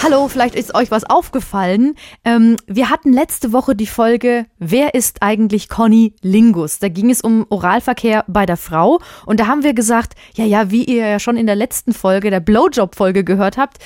[0.00, 1.96] Hallo, vielleicht ist euch was aufgefallen.
[2.24, 6.78] Ähm, wir hatten letzte Woche die Folge Wer ist eigentlich Conny Lingus?
[6.78, 9.00] Da ging es um Oralverkehr bei der Frau.
[9.26, 12.30] Und da haben wir gesagt, ja, ja, wie ihr ja schon in der letzten Folge,
[12.30, 13.78] der Blowjob-Folge gehört habt.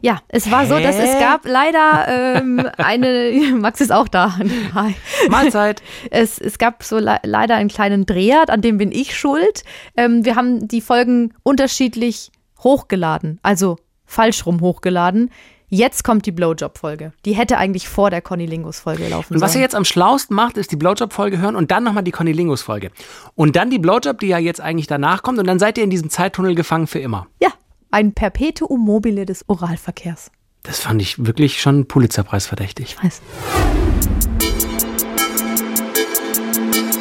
[0.00, 0.68] Ja, es war Hä?
[0.68, 4.38] so, dass es gab leider ähm, eine, Max ist auch da.
[4.74, 4.94] Hi.
[5.28, 5.82] Mahlzeit.
[6.10, 9.64] Es, es gab so le leider einen kleinen Dreher, an dem bin ich schuld.
[9.98, 13.76] Ähm, wir haben die Folgen unterschiedlich hochgeladen, also
[14.06, 15.30] falsch rum hochgeladen.
[15.70, 17.12] Jetzt kommt die Blowjob-Folge.
[17.26, 20.72] Die hätte eigentlich vor der Conny-Lingus-Folge laufen Und was ihr jetzt am schlausten macht, ist
[20.72, 22.90] die Blowjob-Folge hören und dann nochmal die Conny-Lingus-Folge.
[23.34, 25.38] Und dann die Blowjob, die ja jetzt eigentlich danach kommt.
[25.38, 27.26] Und dann seid ihr in diesem Zeittunnel gefangen für immer.
[27.42, 27.50] Ja,
[27.90, 30.30] ein Perpetuum mobile des Oralverkehrs.
[30.62, 32.96] Das fand ich wirklich schon Pulitzerpreis verdächtig.
[32.98, 33.20] Ich weiß.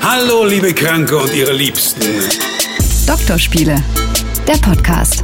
[0.01, 2.01] Hallo, liebe Kranke und ihre Liebsten.
[3.05, 3.81] Doktorspiele,
[4.45, 5.23] der Podcast.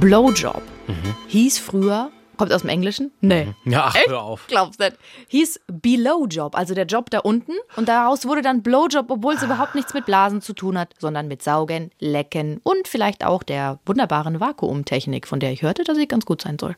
[0.00, 1.14] Blowjob mhm.
[1.28, 3.12] hieß früher, kommt aus dem Englischen?
[3.20, 3.54] Nee.
[3.64, 3.72] Mhm.
[3.72, 4.46] Ja, ach, hör auf.
[4.48, 4.98] Glaubst du nicht?
[5.28, 7.52] Hieß Below Job, also der Job da unten.
[7.76, 9.46] Und daraus wurde dann Blowjob, obwohl es ah.
[9.46, 13.78] überhaupt nichts mit Blasen zu tun hat, sondern mit Saugen, Lecken und vielleicht auch der
[13.86, 16.74] wunderbaren Vakuumtechnik, von der ich hörte, dass sie ganz gut sein soll.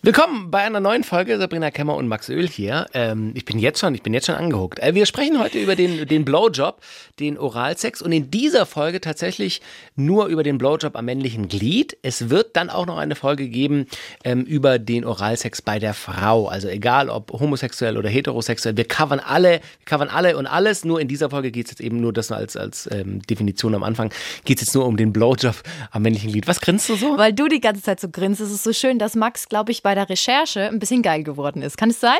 [0.00, 1.38] Willkommen bei einer neuen Folge.
[1.38, 2.86] Sabrina Kemmer und Max Öl hier.
[2.94, 4.78] Ähm, ich bin jetzt schon, ich bin jetzt schon angehuckt.
[4.78, 6.80] Äh, wir sprechen heute über den, den Blowjob,
[7.18, 9.60] den Oralsex und in dieser Folge tatsächlich
[9.96, 11.96] nur über den Blowjob am männlichen Glied.
[12.02, 13.86] Es wird dann auch noch eine Folge geben
[14.22, 16.46] ähm, über den Oralsex bei der Frau.
[16.46, 20.84] Also egal ob homosexuell oder heterosexuell, wir covern alle, wir covern alle und alles.
[20.84, 23.82] Nur in dieser Folge geht es jetzt eben nur, das als, als ähm, Definition am
[23.82, 24.12] Anfang,
[24.44, 25.56] geht es jetzt nur um den Blowjob
[25.90, 26.46] am männlichen Glied.
[26.46, 27.18] Was grinst du so?
[27.18, 28.40] Weil du die ganze Zeit so grinst.
[28.40, 31.62] Es ist so schön, dass Max, glaube ich, bei der Recherche ein bisschen geil geworden
[31.62, 31.76] ist.
[31.76, 32.18] Kann es sein?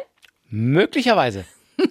[0.49, 1.45] Möglicherweise.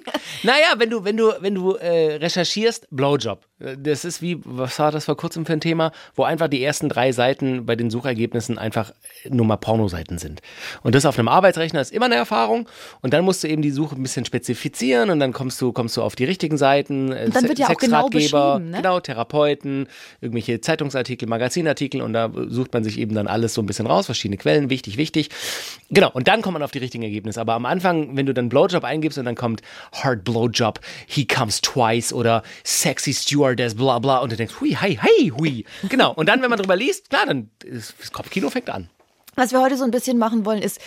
[0.43, 3.45] naja, wenn du, wenn du, wenn du äh, recherchierst, Blowjob.
[3.59, 6.89] Das ist wie, was war das vor kurzem für ein Thema, wo einfach die ersten
[6.89, 8.91] drei Seiten bei den Suchergebnissen einfach
[9.27, 10.41] nur mal Pornoseiten sind.
[10.83, 12.69] Und das auf einem Arbeitsrechner ist immer eine Erfahrung.
[13.01, 15.97] Und dann musst du eben die Suche ein bisschen spezifizieren und dann kommst du, kommst
[15.97, 17.11] du auf die richtigen Seiten.
[17.11, 18.77] Und dann wird ja auch genau beschrieben, ne?
[18.77, 19.87] Genau, Therapeuten,
[20.21, 24.05] irgendwelche Zeitungsartikel, Magazinartikel und da sucht man sich eben dann alles so ein bisschen raus,
[24.05, 25.29] verschiedene Quellen, wichtig, wichtig.
[25.89, 27.41] Genau, und dann kommt man auf die richtigen Ergebnisse.
[27.41, 29.63] Aber am Anfang, wenn du dann Blowjob eingibst und dann kommt
[29.93, 34.19] Hard Blowjob, He Comes Twice oder Sexy Steward Stewardess, bla bla.
[34.19, 35.65] Und du denkst, hui, hey, hey, hui.
[35.89, 36.13] Genau.
[36.13, 38.89] Und dann, wenn man drüber liest, klar, dann ist, das Kopfkino fängt an.
[39.35, 40.81] Was wir heute so ein bisschen machen wollen, ist,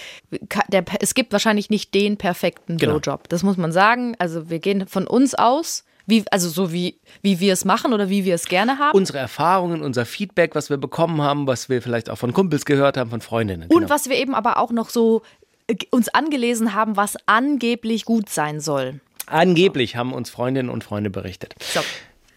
[0.68, 2.98] der, es gibt wahrscheinlich nicht den perfekten genau.
[2.98, 3.28] Blowjob.
[3.28, 4.16] Das muss man sagen.
[4.18, 5.84] Also wir gehen von uns aus.
[6.06, 8.96] Wie, also so wie, wie wir es machen oder wie wir es gerne haben.
[8.96, 12.96] Unsere Erfahrungen, unser Feedback, was wir bekommen haben, was wir vielleicht auch von Kumpels gehört
[12.96, 13.68] haben, von Freundinnen.
[13.68, 13.90] Und genau.
[13.90, 15.22] was wir eben aber auch noch so
[15.68, 18.98] äh, uns angelesen haben, was angeblich gut sein soll.
[19.26, 21.54] Angeblich haben uns Freundinnen und Freunde berichtet.
[21.60, 21.80] So.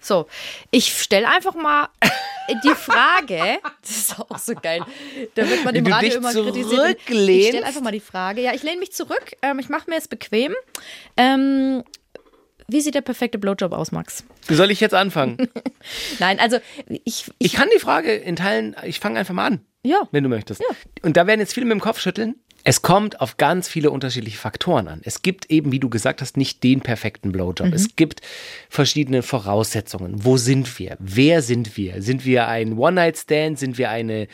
[0.04, 0.28] So,
[0.70, 1.88] ich stelle einfach mal
[2.64, 4.84] die Frage, das ist auch so geil,
[5.34, 6.98] da wird man im Radio immer kritisiert.
[7.08, 9.96] Ich stelle einfach mal die Frage, ja, ich lehne mich zurück, ähm, ich mache mir
[9.96, 10.54] es bequem.
[11.16, 11.84] Ähm,
[12.68, 14.26] wie sieht der perfekte Blowjob aus, Max?
[14.48, 15.38] Wie soll ich jetzt anfangen?
[16.20, 17.54] Nein, also ich, ich, ich.
[17.54, 19.66] kann die Frage in Teilen, ich fange einfach mal an.
[19.86, 20.08] Ja.
[20.12, 20.62] Wenn du möchtest.
[20.62, 20.76] Ja.
[21.02, 22.36] Und da werden jetzt viele mit dem Kopf schütteln.
[22.66, 25.02] Es kommt auf ganz viele unterschiedliche Faktoren an.
[25.04, 27.68] Es gibt eben, wie du gesagt hast, nicht den perfekten Blowjob.
[27.68, 27.74] Mhm.
[27.74, 28.22] Es gibt
[28.70, 30.24] verschiedene Voraussetzungen.
[30.24, 30.96] Wo sind wir?
[31.00, 32.02] Wer sind wir?
[32.02, 33.60] Sind wir ein One-Night-Stand?
[33.60, 34.28] Sind wir eine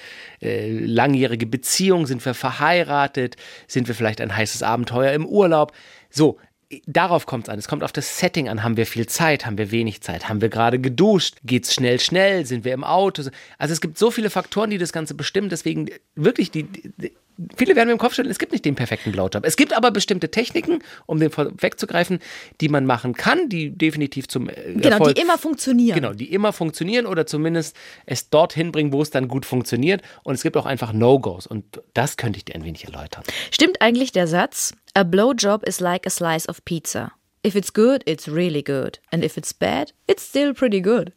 [0.43, 2.05] äh, langjährige Beziehung?
[2.05, 3.35] Sind wir verheiratet?
[3.67, 5.73] Sind wir vielleicht ein heißes Abenteuer im Urlaub?
[6.11, 6.37] So,
[6.85, 7.57] darauf kommt es an.
[7.57, 8.61] Es kommt auf das Setting an.
[8.61, 9.47] Haben wir viel Zeit?
[9.47, 10.29] Haben wir wenig Zeit?
[10.29, 11.37] Haben wir gerade geduscht?
[11.43, 12.45] Geht es schnell, schnell?
[12.45, 13.23] Sind wir im Auto?
[13.57, 15.49] Also es gibt so viele Faktoren, die das Ganze bestimmen.
[15.49, 17.11] Deswegen wirklich die, die
[17.55, 19.45] viele werden mir im Kopf stellen, es gibt nicht den perfekten Blowjob.
[19.45, 22.19] Es gibt aber bestimmte Techniken, um den wegzugreifen,
[22.61, 25.95] die man machen kann, die definitiv zum äh, Genau, Erfolg, die immer funktionieren.
[25.95, 30.01] Genau, die immer funktionieren oder zumindest es dorthin bringen, wo es dann gut funktioniert.
[30.23, 31.47] Und es gibt auch einfach No-Gos.
[31.47, 33.23] Und das könnte ich dir ein wenig erläutern.
[33.51, 37.11] Stimmt eigentlich der Satz, a blowjob is like a slice of pizza.
[37.45, 38.99] If it's good, it's really good.
[39.11, 41.13] And if it's bad, it's still pretty good.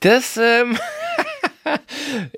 [0.00, 0.78] Das, ähm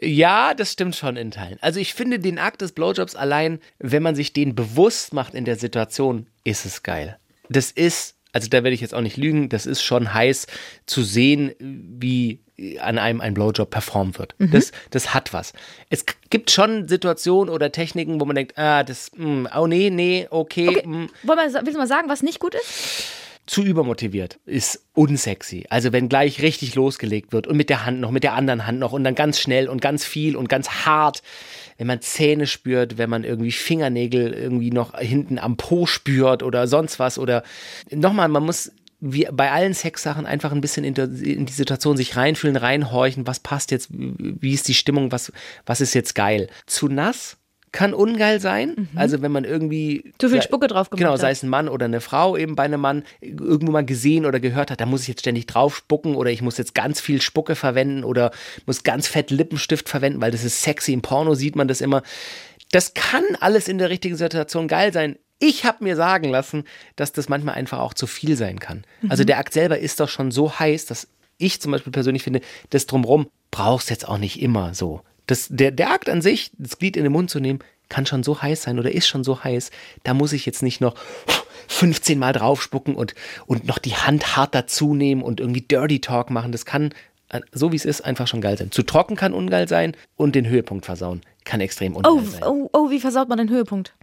[0.01, 1.59] ja, das stimmt schon in Teilen.
[1.61, 5.45] Also ich finde den Akt des Blowjobs allein, wenn man sich den bewusst macht in
[5.45, 7.19] der Situation, ist es geil.
[7.49, 10.47] Das ist, also da werde ich jetzt auch nicht lügen, das ist schon heiß
[10.87, 12.41] zu sehen, wie
[12.81, 14.35] an einem ein Blowjob performt wird.
[14.39, 14.51] Mhm.
[14.51, 15.53] Das, das hat was.
[15.89, 19.91] Es gibt schon Situationen oder Techniken, wo man denkt, ah, das, mh, hm, oh nee,
[19.91, 20.69] nee, okay.
[20.69, 20.87] okay.
[20.87, 20.97] Mh.
[20.97, 21.11] Hm.
[21.23, 23.05] Wollen wir, willst du mal sagen, was nicht gut ist?
[23.51, 25.67] Zu übermotiviert ist unsexy.
[25.71, 28.79] Also wenn gleich richtig losgelegt wird und mit der Hand noch, mit der anderen Hand
[28.79, 31.25] noch und dann ganz schnell und ganz viel und ganz hart,
[31.77, 36.69] wenn man Zähne spürt, wenn man irgendwie Fingernägel irgendwie noch hinten am Po spürt oder
[36.69, 37.43] sonst was oder
[37.91, 38.71] nochmal, man muss
[39.01, 43.73] wie bei allen Sexsachen einfach ein bisschen in, die Situation sich reinfühlen, reinhorchen, was passt
[43.73, 45.33] jetzt, wie ist die Stimmung, was,
[45.67, 46.49] was ist jetzt geil.
[46.67, 47.40] Zu nass
[47.73, 48.89] kann ungeil sein.
[48.97, 50.13] Also wenn man irgendwie.
[50.19, 52.65] Zu viel Spucke drauf gemacht Genau, sei es ein Mann oder eine Frau eben bei
[52.65, 56.17] einem Mann irgendwo mal gesehen oder gehört hat, da muss ich jetzt ständig drauf spucken
[56.17, 58.33] oder ich muss jetzt ganz viel Spucke verwenden oder
[58.67, 60.93] muss ganz fett Lippenstift verwenden, weil das ist sexy.
[60.93, 62.03] Im Porno sieht man das immer.
[62.73, 65.17] Das kann alles in der richtigen Situation geil sein.
[65.39, 66.65] Ich habe mir sagen lassen,
[66.97, 68.85] dass das manchmal einfach auch zu viel sein kann.
[69.09, 71.09] Also der Akt selber ist doch schon so heiß, dass
[71.39, 75.01] ich zum Beispiel persönlich finde, das drumrum brauchst jetzt auch nicht immer so.
[75.31, 78.23] Das, der, der Akt an sich, das Glied in den Mund zu nehmen, kann schon
[78.23, 79.71] so heiß sein oder ist schon so heiß.
[80.05, 80.95] Da muss ich jetzt nicht noch
[81.69, 83.15] 15 Mal draufspucken und,
[83.47, 86.53] und noch die Hand hart dazu nehmen und irgendwie Dirty Talk machen.
[86.53, 86.93] Das kann,
[87.29, 88.71] äh, so wie es ist, einfach schon geil sein.
[88.71, 92.43] Zu trocken kann ungeil sein und den Höhepunkt versauen kann extrem ungeil Oh, sein.
[92.45, 93.95] oh, oh, wie versaut man den Höhepunkt?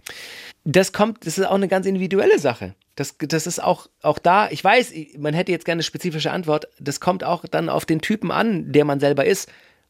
[0.64, 2.74] Das kommt, das ist auch eine ganz individuelle Sache.
[2.94, 6.68] Das, das ist auch, auch da, ich weiß, man hätte jetzt gerne eine spezifische Antwort.
[6.80, 9.48] Das kommt auch dann auf den Typen an, der man selber ist.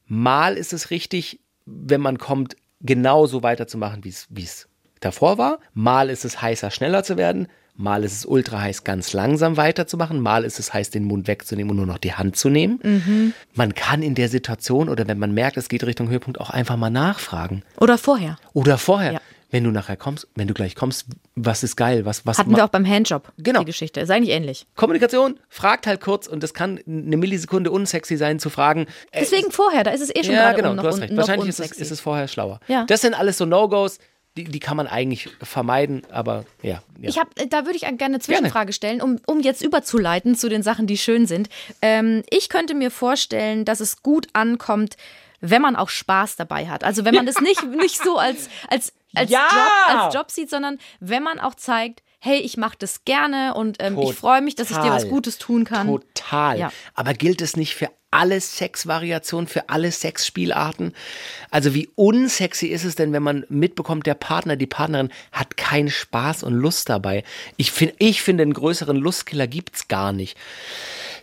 [0.08, 4.68] Mal ist es richtig, wenn man kommt, genauso weiterzumachen, wie es
[5.00, 5.60] davor war.
[5.74, 7.46] Mal ist es heißer, schneller zu werden.
[7.74, 10.18] Mal ist es ultra heiß, ganz langsam weiterzumachen.
[10.18, 13.34] Mal ist es heiß, den Mund wegzunehmen und nur noch die Hand zu nehmen.
[13.54, 16.76] Man kann in der Situation oder wenn man merkt, es geht Richtung Höhepunkt, auch einfach
[16.76, 17.62] mal nachfragen.
[17.78, 18.36] Oder vorher.
[18.52, 19.12] Oder vorher.
[19.12, 19.20] Ja.
[19.50, 22.04] Wenn du nachher kommst, wenn du gleich kommst, was ist geil?
[22.04, 23.32] Was, was Hatten wir auch beim Handjob.
[23.38, 23.60] Genau.
[23.60, 24.00] Die Geschichte.
[24.00, 24.66] Ist eigentlich ähnlich.
[24.76, 28.86] Kommunikation, fragt halt kurz und das kann eine Millisekunde unsexy sein zu fragen.
[29.10, 31.16] äh, Deswegen vorher, da ist es eh schon ja, genau, noch, du hast recht.
[31.16, 32.60] Wahrscheinlich ist es, ist es vorher schlauer.
[32.68, 32.84] Ja.
[32.84, 33.98] Das sind alles so No-Gos,
[34.38, 36.82] die, die kann man eigentlich vermeiden, aber ja.
[37.00, 37.08] ja.
[37.08, 40.48] Ich hab, äh, da würde ich gerne eine Zwischenfrage stellen, um, um jetzt überzuleiten zu
[40.48, 41.48] den Sachen, die schön sind.
[41.82, 44.96] Ähm, ich könnte mir vorstellen, dass es gut ankommt,
[45.40, 46.84] wenn man auch Spaß dabei hat.
[46.84, 49.48] Also wenn man das nicht, nicht so als, als, als, Ja!
[49.50, 53.76] Job, als Job sieht, sondern wenn man auch zeigt, hey, ich mache das gerne und
[53.80, 55.86] ähm, ich freue mich, dass ich dir was Gutes tun kann.
[55.86, 56.58] Total.
[56.58, 56.72] Ja.
[56.94, 60.94] Aber gilt es nicht für alle Sexvariationen, für alle Sexspielarten?
[61.50, 65.90] Also wie unsexy ist es denn, wenn man mitbekommt, der Partner, die Partnerin hat keinen
[65.90, 67.22] Spaß und Lust dabei?
[67.56, 70.36] Ich, find, ich finde, einen größeren Lustkiller gibt's gar nicht.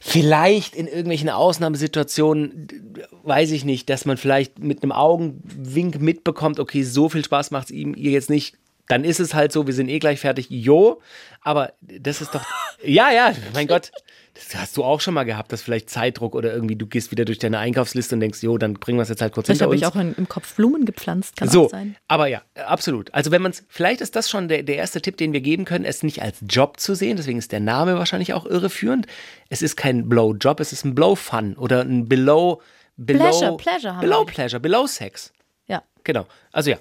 [0.08, 2.68] Vielleicht in irgendwelchen Ausnahmesituationen,
[3.24, 7.72] weiß ich nicht, dass man vielleicht mit einem Augenwink mitbekommt, okay, so viel Spaß macht's
[7.72, 8.56] ihm ihr jetzt nicht.
[8.88, 10.46] Dann ist es halt so, wir sind eh gleich fertig.
[10.52, 11.02] Jo,
[11.42, 12.46] aber das ist doch.
[12.84, 13.92] Ja, ja, mein Gott.
[14.36, 17.24] Das hast du auch schon mal gehabt, dass vielleicht Zeitdruck oder irgendwie du gehst wieder
[17.24, 19.66] durch deine Einkaufsliste und denkst, jo, dann bringen wir es jetzt halt kurz Vielleicht hinter
[19.88, 20.06] habe uns.
[20.06, 21.96] ich auch im Kopf Blumen gepflanzt, kann So, sein.
[22.10, 23.14] aber ja, absolut.
[23.14, 25.64] Also wenn man es, vielleicht ist das schon der, der erste Tipp, den wir geben
[25.64, 29.08] können, es nicht als Job zu sehen, deswegen ist der Name wahrscheinlich auch irreführend.
[29.50, 32.62] Es ist kein Blow-Job, es ist ein Blow-Fun oder ein Below,
[32.98, 34.34] Below, Pleasure, Pleasure haben Below wir.
[34.34, 35.32] Pleasure, Below Sex.
[35.68, 35.82] Ja.
[36.04, 36.26] Genau.
[36.52, 36.78] Also ja,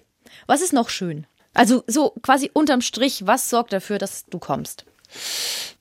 [0.49, 1.27] Was ist noch schön?
[1.55, 4.85] Also so quasi unterm Strich, was sorgt dafür, dass du kommst?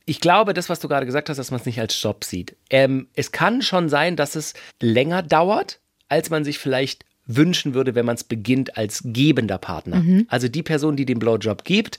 [0.05, 2.55] Ich glaube, das, was du gerade gesagt hast, dass man es nicht als Job sieht.
[2.69, 5.79] Ähm, es kann schon sein, dass es länger dauert,
[6.09, 10.03] als man sich vielleicht wünschen würde, wenn man es beginnt als gebender Partner.
[10.27, 11.97] Also die Person, die den Blowjob gibt,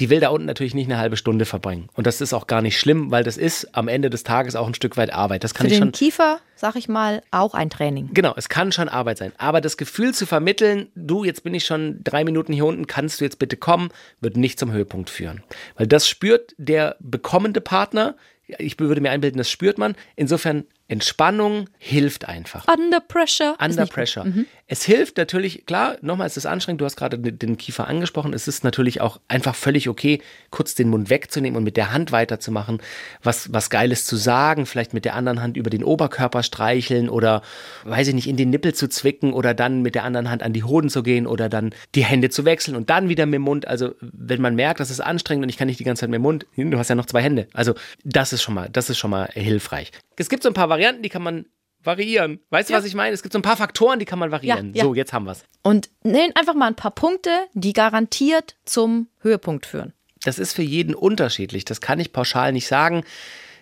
[0.00, 1.88] die will da unten natürlich nicht eine halbe Stunde verbringen.
[1.94, 4.66] Und das ist auch gar nicht schlimm, weil das ist am Ende des Tages auch
[4.66, 5.44] ein Stück weit Arbeit.
[5.44, 5.92] Das kann Für ich den schon.
[5.92, 8.10] Kiefer, sag ich mal, auch ein Training.
[8.12, 9.32] Genau, es kann schon Arbeit sein.
[9.38, 13.20] Aber das Gefühl zu vermitteln, du, jetzt bin ich schon drei Minuten hier unten, kannst
[13.20, 15.42] du jetzt bitte kommen, wird nicht zum Höhepunkt führen.
[15.76, 18.16] Weil das spürt der bekommende Partner.
[18.58, 19.94] Ich würde mir einbilden, das spürt man.
[20.16, 22.66] Insofern, Entspannung hilft einfach.
[22.68, 23.54] Under pressure.
[23.70, 24.46] ist Under nicht gut.
[24.66, 28.48] Es hilft natürlich, klar, nochmal, es ist anstrengend, du hast gerade den Kiefer angesprochen, es
[28.48, 32.80] ist natürlich auch einfach völlig okay, kurz den Mund wegzunehmen und mit der Hand weiterzumachen,
[33.22, 37.42] was, was Geiles zu sagen, vielleicht mit der anderen Hand über den Oberkörper streicheln oder,
[37.84, 40.54] weiß ich nicht, in den Nippel zu zwicken oder dann mit der anderen Hand an
[40.54, 43.42] die Hoden zu gehen oder dann die Hände zu wechseln und dann wieder mit dem
[43.42, 43.68] Mund.
[43.68, 46.18] Also, wenn man merkt, das ist anstrengend und ich kann nicht die ganze Zeit mit
[46.18, 47.48] dem Mund, du hast ja noch zwei Hände.
[47.52, 49.92] Also, das ist schon mal, das ist schon mal hilfreich.
[50.16, 51.44] Es gibt so ein paar Varianten, die kann man
[51.84, 52.40] variieren.
[52.50, 53.14] Weißt du, was ich meine?
[53.14, 54.72] Es gibt so ein paar Faktoren, die kann man variieren.
[54.74, 54.84] Ja, ja.
[54.84, 55.44] So, jetzt haben wir's.
[55.62, 59.92] Und nenn einfach mal ein paar Punkte, die garantiert zum Höhepunkt führen.
[60.24, 61.64] Das ist für jeden unterschiedlich.
[61.64, 63.04] Das kann ich pauschal nicht sagen.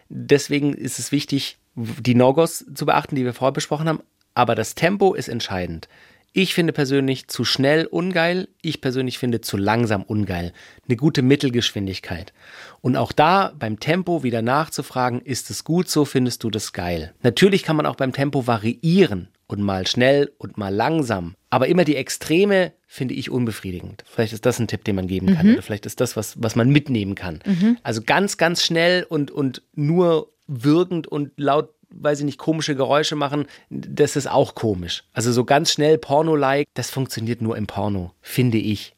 [0.08, 4.02] Deswegen ist es wichtig, die No-Gos zu beachten, die wir vorher besprochen haben.
[4.34, 5.88] Aber das Tempo ist entscheidend.
[6.34, 8.48] Ich finde persönlich zu schnell ungeil.
[8.62, 10.52] Ich persönlich finde zu langsam ungeil.
[10.88, 12.32] Eine gute Mittelgeschwindigkeit.
[12.80, 17.12] Und auch da beim Tempo wieder nachzufragen, ist es gut so, findest du das geil?
[17.22, 21.34] Natürlich kann man auch beim Tempo variieren und mal schnell und mal langsam.
[21.50, 24.02] Aber immer die Extreme finde ich unbefriedigend.
[24.06, 25.52] Vielleicht ist das ein Tipp, den man geben kann.
[25.52, 27.40] Oder vielleicht ist das was, was man mitnehmen kann.
[27.82, 33.16] Also ganz, ganz schnell und, und nur wirkend und laut, weiß ich nicht, komische Geräusche
[33.16, 35.04] machen, das ist auch komisch.
[35.12, 38.94] Also so ganz schnell Porno-like, das funktioniert nur im Porno, finde ich.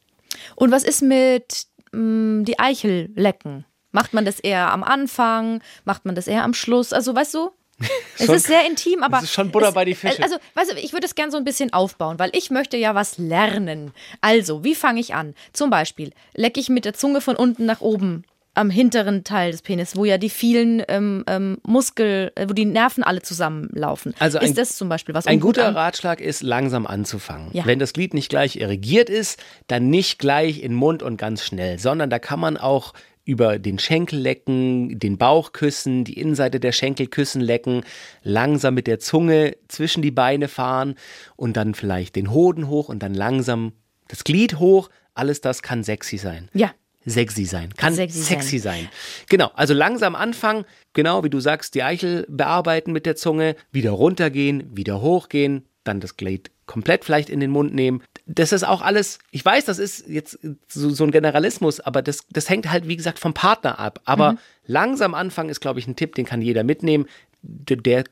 [0.55, 3.65] Und was ist mit mh, die Eichel lecken?
[3.91, 5.61] Macht man das eher am Anfang?
[5.85, 6.91] Macht man das eher am Schluss?
[6.93, 7.51] Also, weißt du?
[8.17, 9.17] Es Schon- ist sehr intim, aber.
[9.17, 10.23] Das ist schon Butter es, bei die Fische.
[10.23, 12.95] Also, weißt du, ich würde es gerne so ein bisschen aufbauen, weil ich möchte ja
[12.95, 13.91] was lernen.
[14.21, 15.35] Also, wie fange ich an?
[15.51, 18.23] Zum Beispiel, lecke ich mit der Zunge von unten nach oben
[18.55, 22.65] am hinteren Teil des Penis, wo ja die vielen ähm, ähm, Muskel, äh, wo die
[22.65, 24.13] Nerven alle zusammenlaufen.
[24.19, 25.27] Also ein- ist das zum Beispiel was?
[25.27, 27.49] Ein gut guter an- Ratschlag ist, langsam anzufangen.
[27.53, 27.65] Ja.
[27.65, 31.43] Wenn das Glied nicht gleich irrigiert ist, dann nicht gleich in den Mund und ganz
[31.43, 32.93] schnell, sondern da kann man auch
[33.27, 37.81] über den Schenkel lecken, den Bauch küssen, die Innenseite der Schenkelküssen lecken,
[38.21, 40.93] langsam mit der Zunge zwischen die Beine fahren
[41.35, 43.73] und dann vielleicht den Hoden hoch und dann langsam
[44.07, 44.89] das Glied hoch.
[45.15, 46.71] Alles das kann sexy sein Ja.
[47.05, 47.69] Sexy sein.
[47.77, 48.89] Kann Sexy sexy, sein.
[49.29, 53.91] Genau, also langsam anfangen, genau wie du sagst, die Eichel bearbeiten mit der Zunge, wieder
[53.91, 58.01] runtergehen, wieder hochgehen, dann das Glied komplett vielleicht in den Mund nehmen.
[58.25, 62.21] Das ist auch alles, ich weiß, das ist jetzt so, so ein Generalismus, aber das,
[62.31, 64.01] das hängt halt, wie gesagt, vom Partner ab.
[64.05, 64.37] Aber Mhm.
[64.65, 67.05] langsam anfangen ist, glaube ich, ein Tipp, den kann jeder mitnehmen.
[67.43, 68.03] Der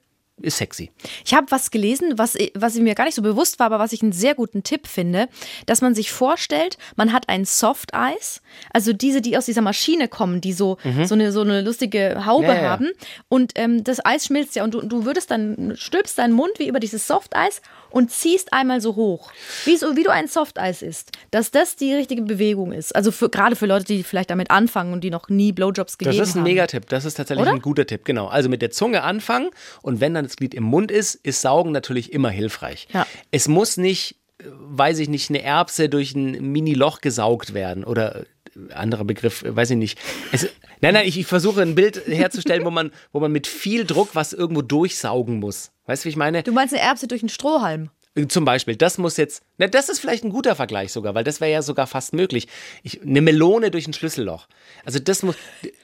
[0.42, 0.92] ist sexy.
[1.26, 4.02] Ich habe was gelesen, was, was mir gar nicht so bewusst war, aber was ich
[4.02, 5.28] einen sehr guten Tipp finde,
[5.68, 8.42] dass man sich vorstellt, man hat ein Soft Eis,
[8.74, 12.44] also diese, die aus dieser Maschine kommen, die so, so, eine, so eine lustige Haube
[12.44, 12.50] Mhm.
[12.50, 12.70] Ja, ja.
[12.72, 12.90] haben.
[13.30, 16.68] Und ähm, das Eis schmilzt ja und du, du würdest dann, stülpst deinen Mund wie
[16.68, 17.62] über dieses Soft Eis
[17.94, 19.32] und ziehst einmal so hoch,
[19.66, 22.96] wie, so, wie du ein Soft Eis isst, dass das die richtige Bewegung ist.
[22.96, 26.18] Also für, gerade für Leute, die vielleicht damit anfangen und die noch nie Blowjobs gegeben
[26.18, 26.50] Das ist ein haben.
[26.50, 26.90] Megatipp.
[26.90, 27.54] Das ist tatsächlich Oder?
[27.54, 28.04] ein guter Tipp.
[28.04, 28.28] Genau.
[28.28, 29.52] Also mit der Zunge anfangen
[29.84, 32.88] und wenn dann das Glied im Mund ist, ist Saugen natürlich immer hilfreich.
[32.92, 33.06] Ja.
[33.30, 38.26] Es muss nicht, äh, weiß ich nicht, eine Erbse durch ein Mini-Loch gesaugt werden oder
[38.74, 40.00] anderer Begriff, äh, weiß ich nicht.
[40.32, 40.50] Es,
[40.82, 44.10] nein, nein, ich, ich versuche ein Bild herzustellen, wo man, wo man mit viel Druck
[44.14, 45.72] was irgendwo durchsaugen muss.
[45.86, 46.44] Weißt du, wie ich meine?
[46.44, 47.90] Du meinst eine Erbse durch einen Strohhalm?
[48.28, 51.42] Zum Beispiel, das muss jetzt, na, das ist vielleicht ein guter Vergleich sogar, weil das
[51.42, 52.48] wäre ja sogar fast möglich.
[52.84, 54.48] Ich, eine Melone durch ein Schlüsselloch.
[54.86, 55.36] Also das muss,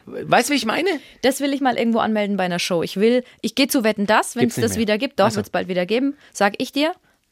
[0.05, 0.89] weißt du, wie ich meine?
[1.23, 2.83] Das will ich mal irgendwo anmelden bei einer Show.
[2.83, 4.81] Ich will, ich gehe zu Wetten das, wenn es das mehr.
[4.81, 5.19] wieder gibt.
[5.19, 6.17] Doch, wird es bald wieder geben.
[6.31, 6.91] Sag ich dir.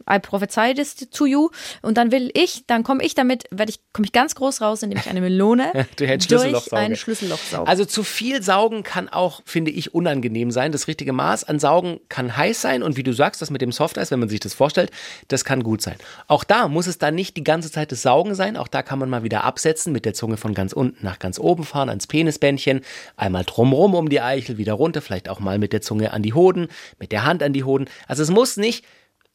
[0.10, 1.50] I prophesy this to you.
[1.82, 4.84] Und dann will ich, dann komme ich damit, werde ich, komme ich ganz groß raus,
[4.84, 6.82] indem ich eine Melone Durch ein durch Schlüsselloch sauge.
[6.82, 7.68] ein Schlüsselloch sauge.
[7.68, 10.72] Also zu viel Saugen kann auch, finde ich, unangenehm sein.
[10.72, 13.72] Das richtige Maß an Saugen kann heiß sein und wie du sagst, das mit dem
[13.72, 14.92] Softeis, wenn man sich das vorstellt,
[15.28, 15.96] das kann gut sein.
[16.28, 18.58] Auch da muss es dann nicht die ganze Zeit das Saugen sein.
[18.58, 21.40] Auch da kann man mal wieder absetzen, mit der Zunge von ganz unten nach ganz
[21.40, 22.82] oben fahren, ans Penisbändchen,
[23.16, 26.34] einmal drumrum um die Eichel, wieder runter, vielleicht auch mal mit der Zunge an die
[26.34, 26.68] Hoden,
[27.00, 27.90] mit der Hand an die Hoden.
[28.08, 28.86] Also es muss nicht,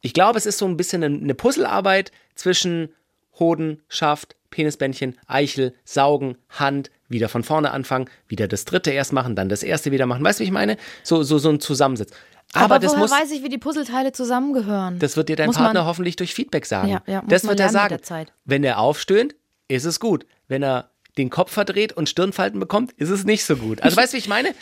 [0.02, 2.90] ich glaube, es ist so ein bisschen eine Puzzlearbeit zwischen
[3.38, 9.34] Hoden, Schaft, Penisbändchen, Eichel, Saugen, Hand, wieder von vorne anfangen, wieder das dritte erst machen,
[9.36, 10.22] dann das erste wieder machen.
[10.22, 10.76] Weißt du, wie ich meine?
[11.02, 12.10] So, so, so ein Zusammensatz.
[12.52, 14.98] Aber, Aber, das muss, weiß ich, wie die Puzzleteile zusammengehören?
[14.98, 16.88] das wird dir dein Muss Partner man- hoffentlich durch Feedback sagen.
[16.88, 17.96] Ja, ja, das wird er sagen.
[18.44, 19.34] Wenn er aufstöhnt,
[19.68, 20.26] ist es gut.
[20.48, 23.82] Wenn er den Kopf verdreht und Stirnfalten bekommt, ist es nicht so gut.
[23.82, 24.54] Also weißt du, wie ich meine?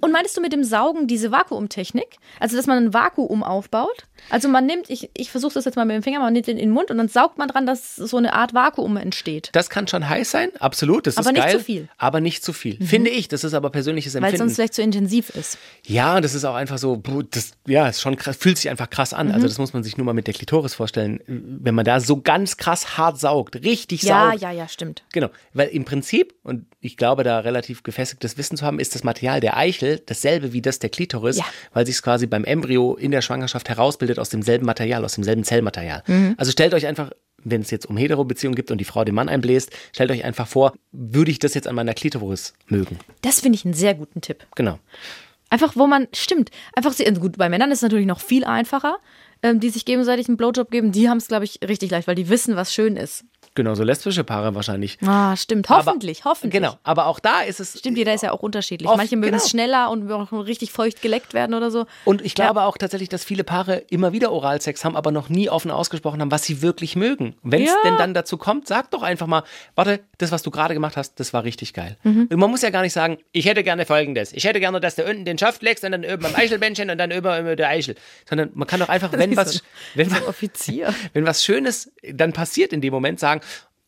[0.00, 2.18] Und meinst du mit dem Saugen diese Vakuumtechnik?
[2.38, 4.04] Also, dass man ein Vakuum aufbaut?
[4.30, 6.56] Also, man nimmt, ich, ich versuche das jetzt mal mit dem Finger, man nimmt den
[6.56, 9.48] in den Mund und dann saugt man dran, dass so eine Art Vakuum entsteht.
[9.52, 11.08] Das kann schon heiß sein, absolut.
[11.08, 11.58] Das Aber ist nicht geil.
[11.58, 11.82] zu viel.
[11.82, 11.88] Mhm.
[11.98, 12.80] Aber nicht zu viel.
[12.84, 13.26] Finde ich.
[13.26, 14.38] Das ist aber persönliches Weil es Empfinden.
[14.48, 15.58] sonst vielleicht zu intensiv ist.
[15.84, 17.02] Ja, das ist auch einfach so,
[17.32, 19.28] das, ja, ist schon krass, fühlt sich einfach krass an.
[19.28, 19.34] Mhm.
[19.34, 21.20] Also das muss man sich nur mal mit der Klitoris vorstellen.
[21.26, 24.42] Wenn man da so ganz krass hart saugt, richtig Ja, saugt.
[24.42, 25.02] ja, ja, stimmt.
[25.12, 29.04] Genau, weil im Prinzip, und ich glaube, da relativ gefestigtes Wissen zu haben, ist das
[29.04, 31.44] Material der Eichel dasselbe wie das der Klitoris, Ja.
[31.72, 35.44] weil sich es quasi beim Embryo in der Schwangerschaft herausbildet aus demselben Material, aus demselben
[35.44, 36.02] Zellmaterial.
[36.06, 36.34] Mhm.
[36.38, 37.10] Also stellt euch einfach,
[37.44, 40.48] wenn es jetzt um Hetero-Beziehungen gibt und die Frau den Mann einbläst, stellt euch einfach
[40.48, 42.98] vor, würde ich das jetzt an meiner Klitoris mögen?
[43.22, 44.46] Das finde ich einen sehr guten Tipp.
[44.56, 44.78] Genau.
[45.48, 48.96] Einfach, wo man, stimmt, einfach, also gut, bei Männern ist es natürlich noch viel einfacher,
[49.42, 50.90] ähm, die sich gegenseitig einen Blowjob geben.
[50.90, 53.24] Die haben es, glaube ich, richtig leicht, weil die wissen, was schön ist.
[53.56, 54.98] Genau, so lesbische Paare wahrscheinlich.
[55.04, 55.68] Ah, stimmt.
[55.68, 56.52] Hoffentlich, aber, hoffentlich.
[56.62, 57.78] Genau, aber auch da ist es.
[57.78, 58.88] Stimmt, jeder ist ja auch unterschiedlich.
[58.88, 59.50] Oft, Manche mögen es genau.
[59.50, 60.08] schneller und
[60.46, 61.86] richtig feucht geleckt werden oder so.
[62.04, 65.48] Und ich glaube auch tatsächlich, dass viele Paare immer wieder Oralsex haben, aber noch nie
[65.50, 67.34] offen ausgesprochen haben, was sie wirklich mögen.
[67.42, 67.76] Wenn es Ja.
[67.84, 69.42] denn dann dazu kommt, sag doch einfach mal,
[69.74, 71.96] warte, das, was du gerade gemacht hast, das war richtig geil.
[72.04, 72.28] Mhm.
[72.30, 74.32] Und man muss ja gar nicht sagen, ich hätte gerne folgendes.
[74.34, 76.98] Ich hätte gerne, dass du unten den Schaft legst und dann oben am Eichelbändchen und
[76.98, 77.94] dann über, über der Eichel.
[78.28, 79.60] Sondern man kann doch einfach, wenn was, so-
[79.94, 80.94] wenn, so Offizier.
[81.14, 83.40] wenn was Schönes dann passiert in dem Moment, sagen,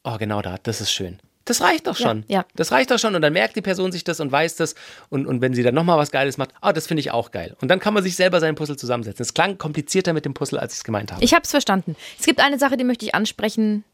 [0.08, 1.18] oh genau da, das ist schön.
[1.48, 2.24] Das reicht doch schon.
[2.28, 2.44] ja.
[2.56, 3.14] Das reicht doch schon.
[3.14, 4.74] Und dann merkt die Person sich das und weiß das.
[5.08, 7.56] Und, und wenn sie dann nochmal was Geiles macht, ah, das finde ich auch geil.
[7.62, 9.22] Und dann kann man sich selber sein Puzzle zusammensetzen.
[9.22, 11.24] Es klang komplizierter mit dem Puzzle, als ich es gemeint habe.
[11.24, 11.96] Ich habe es verstanden.
[12.18, 13.84] Es gibt eine Sache, die möchte ich ansprechen.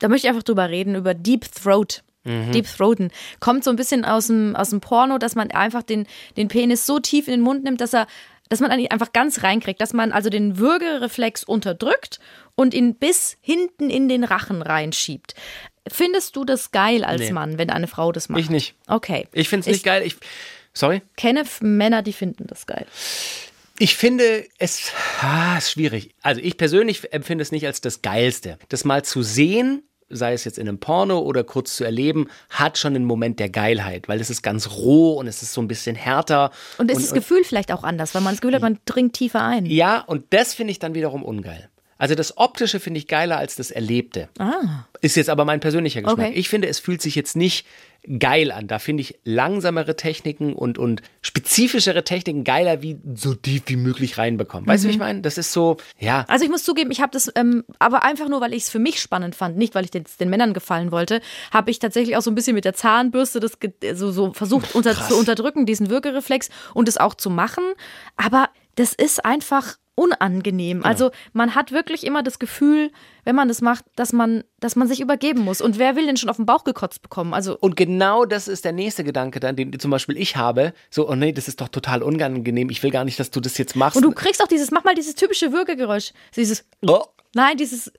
[0.00, 2.02] Da möchte ich einfach drüber reden, über Deep Throat.
[2.24, 2.52] Mhm.
[2.52, 3.10] Deep Throaten.
[3.40, 6.06] Kommt so ein bisschen aus dem, aus dem Porno, dass man einfach den,
[6.36, 8.06] den Penis so tief in den Mund nimmt, dass er
[8.52, 12.20] dass man ihn einfach ganz reinkriegt, dass man also den Würgereflex unterdrückt
[12.54, 15.34] und ihn bis hinten in den Rachen reinschiebt.
[15.90, 17.32] Findest du das geil als Nee.
[17.32, 18.42] Mann, wenn eine Frau das macht?
[18.42, 18.74] Ich nicht.
[18.86, 19.26] Okay.
[19.32, 20.02] Ich finde es nicht geil.
[20.04, 20.16] Ich,
[20.74, 21.00] sorry?
[21.16, 22.84] kenne Männer, die finden das geil.
[23.78, 24.92] Ich finde es
[25.22, 26.14] ah, ist schwierig.
[26.20, 28.58] Also ich persönlich empfinde es nicht als das Geilste.
[28.68, 29.82] Das mal zu sehen,
[30.12, 33.48] sei es jetzt in einem Porno oder kurz zu erleben, hat schon einen Moment der
[33.48, 36.50] Geilheit, weil es ist ganz roh und es ist so ein bisschen härter.
[36.78, 39.42] Und ist das Gefühl vielleicht auch anders, weil man das Gefühl hat, man dringt tiefer
[39.42, 39.66] ein.
[39.66, 41.68] Ja, und das finde ich dann wiederum ungeil.
[42.02, 44.28] Also das Optische finde ich geiler als das Erlebte.
[44.36, 44.86] Ah.
[45.02, 46.30] Ist jetzt aber mein persönlicher Geschmack.
[46.30, 46.32] Okay.
[46.38, 47.64] Ich finde, es fühlt sich jetzt nicht
[48.18, 48.66] geil an.
[48.66, 54.18] Da finde ich langsamere Techniken und, und spezifischere Techniken geiler, wie so tief wie möglich
[54.18, 54.66] reinbekommen.
[54.66, 54.90] Weißt du, Mhm.
[54.90, 55.20] wie ich meine?
[55.22, 56.24] Das ist so, ja.
[56.28, 58.78] Also ich muss zugeben, ich habe das, ähm, aber einfach nur, weil ich es für
[58.80, 61.20] mich spannend fand, nicht weil ich jetzt den Männern gefallen wollte,
[61.52, 63.52] habe ich tatsächlich auch so ein bisschen mit der Zahnbürste das
[63.94, 67.64] so, so versucht unter, zu unterdrücken, diesen Würgereflex und es auch zu machen.
[68.16, 70.84] Aber das ist einfach unangenehm.
[70.84, 72.90] Also man hat wirklich immer das Gefühl,
[73.24, 75.60] wenn man das macht, dass man, dass man sich übergeben muss.
[75.60, 77.34] Und wer will denn schon auf den Bauch gekotzt bekommen?
[77.34, 80.72] Also Und genau das ist der nächste Gedanke dann, den zum Beispiel ich habe.
[80.90, 82.70] So, oh nee, das ist doch total unangenehm.
[82.70, 83.96] Ich will gar nicht, dass du das jetzt machst.
[83.96, 86.12] und du kriegst auch dieses, mach mal dieses typische Würgegeräusch.
[86.34, 87.04] Dieses, oh.
[87.34, 87.90] Nein, dieses,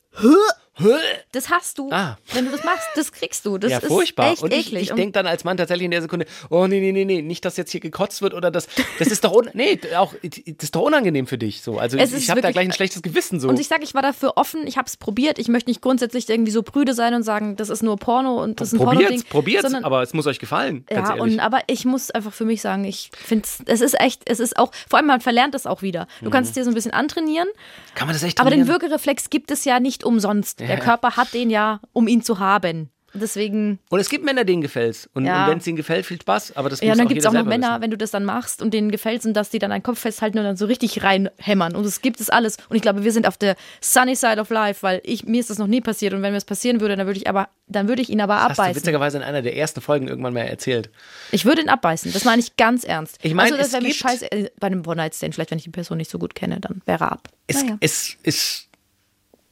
[1.31, 1.91] das hast du.
[1.91, 2.17] Ah.
[2.33, 3.59] Wenn du das machst, das kriegst du.
[3.59, 4.31] Das ja, ist furchtbar.
[4.31, 4.89] echt und ich, eklig.
[4.89, 7.45] ich denke dann als Mann tatsächlich in der Sekunde, oh nee, nee, nee, nee, nicht,
[7.45, 8.67] dass jetzt hier gekotzt wird oder das.
[8.97, 11.61] Das ist doch nee, auch das ist doch unangenehm für dich.
[11.61, 11.77] So.
[11.77, 13.49] Also Es ich habe da gleich ein schlechtes Gewissen so.
[13.49, 15.37] Und ich sage, ich war dafür offen, ich habe es probiert.
[15.37, 18.59] Ich möchte nicht grundsätzlich irgendwie so prüde sein und sagen, das ist nur Porno und
[18.59, 19.23] das ist ein probiert's, Porno-Ding.
[19.29, 21.33] probiert's, sondern- aber es muss euch gefallen, ganz ja, ehrlich.
[21.35, 24.57] und aber ich muss einfach für mich sagen, ich finde es ist echt, es ist
[24.57, 26.07] auch, vor allem man verlernt es auch wieder.
[26.21, 27.47] Du kannst es dir so ein bisschen antrainieren,
[27.93, 28.79] Kann man das echt aber den trainieren?
[29.23, 30.59] Würgereflex gibt es ja nicht umsonst.
[30.59, 32.89] Der Körper hat den ja, um ihn zu haben.
[33.15, 35.07] Deswegen, Und es gibt Männer, denen gefällt's.
[35.13, 35.43] Und, Ja.
[35.45, 36.57] und wenn es ihnen gefällt, viel Spaß.
[36.57, 37.81] Aber das ja, muss und dann gibt es auch noch Männer, wissen.
[37.83, 40.39] wenn du das dann machst und denen gefällt sind, dass die dann deinen Kopf festhalten
[40.39, 41.75] und dann so richtig reinhämmern.
[41.75, 42.57] Und es gibt es alles.
[42.69, 45.51] Und ich glaube, wir sind auf der sunny side of life, weil ich, mir ist
[45.51, 46.15] das noch nie passiert.
[46.15, 48.33] Und wenn mir das passieren würde, dann würde ich aber, dann würde ich ihn aber
[48.41, 48.81] Hast du abbeißen.
[48.81, 50.89] witzigerweise in einer der ersten Folgen irgendwann mal erzählt.
[51.31, 52.11] Ich würde ihn abbeißen.
[52.13, 53.19] Das meine ich ganz ernst.
[53.21, 54.31] Ich meine, also, das es wäre mir scheiße.
[54.31, 57.03] äh, Bei einem One-Night-Stand, vielleicht, wenn ich die Person nicht so gut kenne, dann wäre
[57.03, 57.29] er ab.
[57.45, 57.77] Es, Naja.
[57.79, 58.69] es, es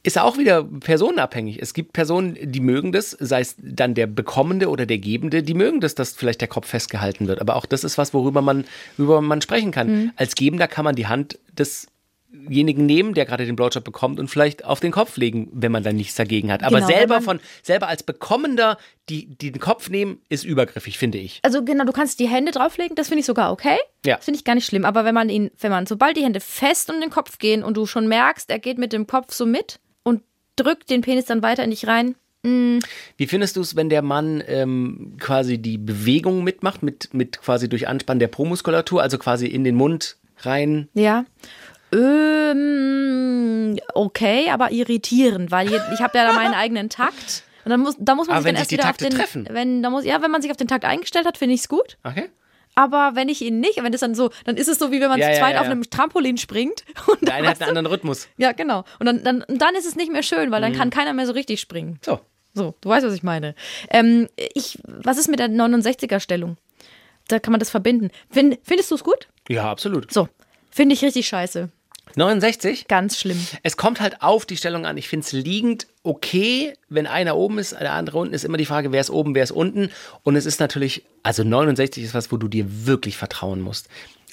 [0.04, 1.62] ist auch wieder personenabhängig.
[1.62, 5.54] Es gibt Personen, die mögen das, sei es dann der Bekommende oder der Gebende, die
[5.54, 7.40] mögen das, dass vielleicht der Kopf festgehalten wird.
[7.40, 8.66] Aber auch das ist was, worüber man,
[8.98, 9.88] worüber man sprechen kann.
[9.88, 10.12] Mhm.
[10.16, 14.66] Als Gebender kann man die Hand desjenigen nehmen, der gerade den Blowjob bekommt und vielleicht
[14.66, 16.64] auf den Kopf legen, wenn man dann nichts dagegen hat.
[16.64, 21.20] Aber Genau, selber von, selber als Bekommender, die, die den Kopf nehmen, ist übergriffig, finde
[21.20, 21.42] ich.
[21.44, 23.78] Also genau, du kannst die Hände drauflegen, das finde ich sogar okay.
[24.04, 24.16] Ja.
[24.16, 24.86] Das finde ich gar nicht schlimm.
[24.86, 27.78] Aber wenn man ihn, wenn man, sobald die Hände fest um den Kopf gehen und
[27.78, 29.80] du schon merkst, er geht mit dem Kopf so mit
[30.56, 34.44] drückt den Penis dann weiter in dich rein, Wie findest du es, wenn der Mann
[34.48, 39.64] ähm, quasi die Bewegung mitmacht, mit, mit quasi durch Anspannen der Po-Muskulatur, also quasi in
[39.64, 40.88] den Mund rein?
[40.94, 41.26] ja.
[41.94, 47.44] Ähm, okay, aber irritierend, weil je- ich habe ja da meinen eigenen Takt.
[47.66, 49.10] Und dann muss, da muss man Aber sich wenn dann sich erst wieder Takte auf
[49.10, 49.48] den, treffen.
[49.52, 51.70] wenn, da muss, ja, wenn man sich auf den Takt eingestellt hat, finde ich es
[51.70, 51.98] gut.
[52.04, 52.30] Okay.
[52.76, 55.10] Aber wenn ich ihn nicht, wenn das dann so, dann ist es so, wie wenn
[55.10, 55.72] man Ja, zu zweit ja, auf ja.
[55.72, 56.84] einem Trampolin springt.
[57.08, 58.28] Und Der dann, eine hat einen anderen Rhythmus.
[58.38, 58.84] ja, genau.
[59.00, 61.34] Und dann, dann, dann ist es nicht mehr schön, weil dann kann keiner mehr so
[61.34, 62.00] richtig springen.
[62.06, 62.20] So.
[62.54, 63.56] So, du weißt, was ich meine.
[63.90, 66.58] Ähm, ich, was ist mit der 69er-Stellung?
[67.30, 68.10] Da kann man das verbinden.
[68.30, 69.30] Find, findest du es gut?
[69.48, 70.12] Ja, absolut.
[70.12, 70.28] So,
[70.70, 71.70] finde ich richtig scheiße.
[72.16, 72.88] 69.
[72.88, 73.40] Ganz schlimm.
[73.64, 74.98] Es kommt halt auf die Stellung an.
[74.98, 78.66] Ich finde es liegend okay, wenn einer oben ist, der andere unten, ist immer die
[78.66, 79.90] Frage, wer ist oben, wer ist unten.
[80.24, 83.88] Und es ist natürlich, also 69 ist was, wo du dir wirklich vertrauen musst.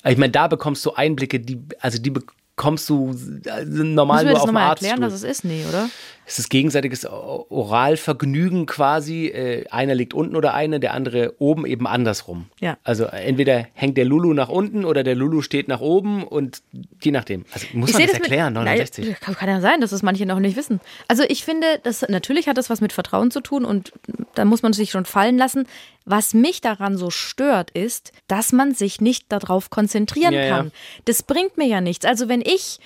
[0.04, 3.10] Ich meine, da bekommst du Einblicke, die, also die bekommst du
[3.44, 5.06] äh, normal Müssen wir nur das auf dem nochmal erklären, Arztstuhl.
[5.06, 5.44] was es ist?
[5.44, 5.90] Nee, oder?
[6.30, 9.26] Es ist gegenseitiges Oralvergnügen quasi.
[9.28, 12.46] Äh, einer liegt unten oder eine, der andere oben eben andersrum.
[12.60, 12.76] Ja.
[12.84, 16.62] Also äh, entweder hängt der Lulu nach unten oder der Lulu steht nach oben und
[17.02, 17.44] je nachdem.
[17.52, 19.06] Also muss man seh das mit- erklären, 69.
[19.06, 20.80] Nein, kann, kann ja sein, dass es manche noch nicht wissen.
[21.08, 23.92] Also ich finde, das, natürlich hat das was mit Vertrauen zu tun und
[24.34, 25.66] da muss man sich schon fallen lassen.
[26.04, 30.56] Was mich daran so stört, ist, dass man sich nicht darauf konzentrieren Ja, ja.
[30.56, 30.72] kann.
[31.04, 32.04] Das bringt mir ja nichts.
[32.04, 32.78] Also wenn ich,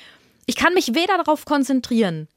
[0.47, 2.29] ich kann mich weder darauf konzentrieren,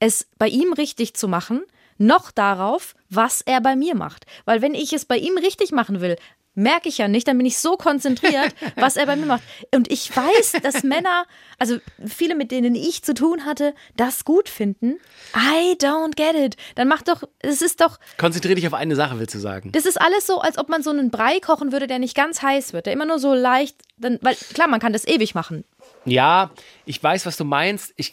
[0.00, 1.62] es bei ihm richtig zu machen,
[1.98, 4.26] noch darauf, was er bei mir macht.
[4.44, 6.16] Weil wenn ich es bei ihm richtig machen will,
[6.54, 9.42] merke ich ja nicht, dann bin ich so konzentriert, was er bei mir macht.
[9.74, 11.26] Und ich weiß, dass Männer,
[11.58, 14.98] also viele, mit denen ich zu tun hatte, das gut finden.
[15.34, 16.56] I don't get it.
[16.76, 19.72] Dann mach doch, es ist doch, Konzentrier dich auf eine Sache, willst du sagen.
[19.72, 22.42] das ist alles so, als ob man so einen Brei kochen würde, der nicht ganz
[22.42, 25.64] heiß wird, der immer nur so leicht, dann, weil klar, man kann das ewig machen.
[26.04, 26.50] Ja,
[26.84, 27.92] ich weiß, was du meinst.
[27.96, 28.12] Ich,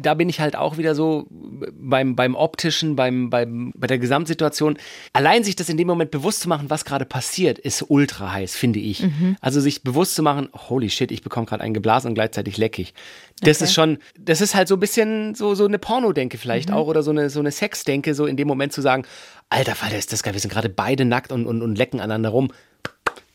[0.00, 4.78] da bin ich halt auch wieder so beim, beim optischen, beim, beim, bei der Gesamtsituation.
[5.12, 8.56] Allein sich das in dem Moment bewusst zu machen, was gerade passiert, ist ultra heiß,
[8.56, 9.02] finde ich.
[9.02, 9.36] Mhm.
[9.40, 12.94] Also sich bewusst zu machen, holy shit, ich bekomme gerade einen geblasen und gleichzeitig leckig.
[13.40, 13.64] Das Okay.
[13.64, 16.74] ist schon, das ist halt so ein bisschen so, so eine Pornodenke vielleicht Mhm.
[16.74, 19.04] auch oder so eine, so eine Sexdenke, so in dem Moment zu sagen,
[19.48, 22.30] alter Falter, ist das geil, wir sind gerade beide nackt und, und, und lecken aneinander
[22.30, 22.50] rum.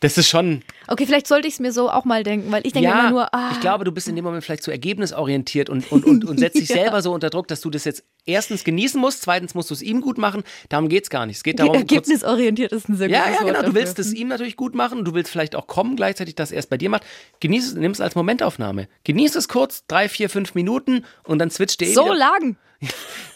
[0.04, 2.74] Das ist schon, Okay, vielleicht sollte ich es mir so auch mal denken, weil ich
[2.74, 5.70] denke ja, immer nur, ah, ich glaube, du bist in dem Moment vielleicht zu ergebnisorientiert
[5.70, 8.64] und, und, und, und setzt dich selber so unter Druck, dass du das jetzt erstens
[8.64, 10.42] genießen musst, zweitens musst du es ihm gut machen.
[10.68, 11.38] Darum geht's gar nicht.
[11.38, 13.60] Es geht darum, kurz, ergebnisorientiert ist ein sehr ja, gutes ja, Wort genau.
[13.60, 13.80] Du dafür.
[13.80, 15.06] willst es ihm natürlich gut machen.
[15.06, 17.04] Du willst vielleicht auch kommen, gleichzeitig, dass er es bei dir macht.
[17.40, 18.88] Genieß es, nimm es als Momentaufnahme.
[19.04, 22.56] Genieß es kurz, drei, vier, fünf Minuten und dann switcht dir eh So lang.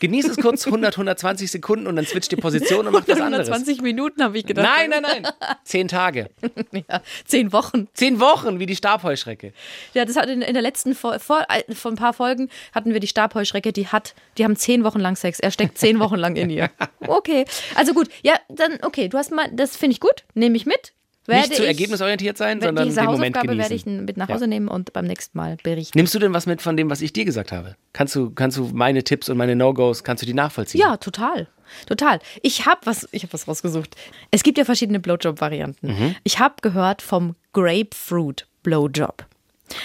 [0.01, 3.49] Genieß es kurz 100, 120 Sekunden und dann switcht die Position und macht was anderes.
[3.49, 4.67] 120 Minuten habe ich gedacht.
[4.67, 5.33] Nein, nein, nein.
[5.65, 6.31] Zehn Tage.
[6.89, 7.89] Ja, zehn Wochen.
[7.95, 9.53] Zehn Wochen, wie die Stabheuschrecke.
[9.95, 12.93] Ja, das hat in, in der letzten vor, vor, äh, vor ein paar Folgen hatten
[12.93, 15.41] wir die Stabheuschrecke, die hat, die haben zehn Wochen lang Sex.
[15.41, 16.71] Er steckt zehn Wochen lang in ihr.
[17.07, 18.09] Okay, also gut.
[18.23, 19.09] Ja, dann okay.
[19.09, 20.25] Du hast mal, das finde ich gut.
[20.35, 20.93] Nehme ich mit.
[21.29, 23.59] Werde Nicht zu ich, ergebnisorientiert sein, sondern diese den Moment genießen.
[23.59, 24.49] werde ich mit nach Hause Ja.
[24.49, 25.97] nehmen und beim nächsten Mal berichten.
[25.99, 27.77] Nimmst du denn was mit von dem, was ich dir gesagt habe?
[27.93, 30.81] Kannst du, kannst du meine Tipps und meine No-Gos, kannst du die nachvollziehen?
[30.81, 31.47] Ja, total.
[31.87, 32.19] Total.
[32.43, 33.95] Ich habe was, ich habe was rausgesucht.
[34.31, 35.87] Es gibt ja verschiedene Blowjob-Varianten.
[35.87, 36.17] Mhm.
[36.25, 39.27] Ich habe gehört vom Grapefruit Blowjob.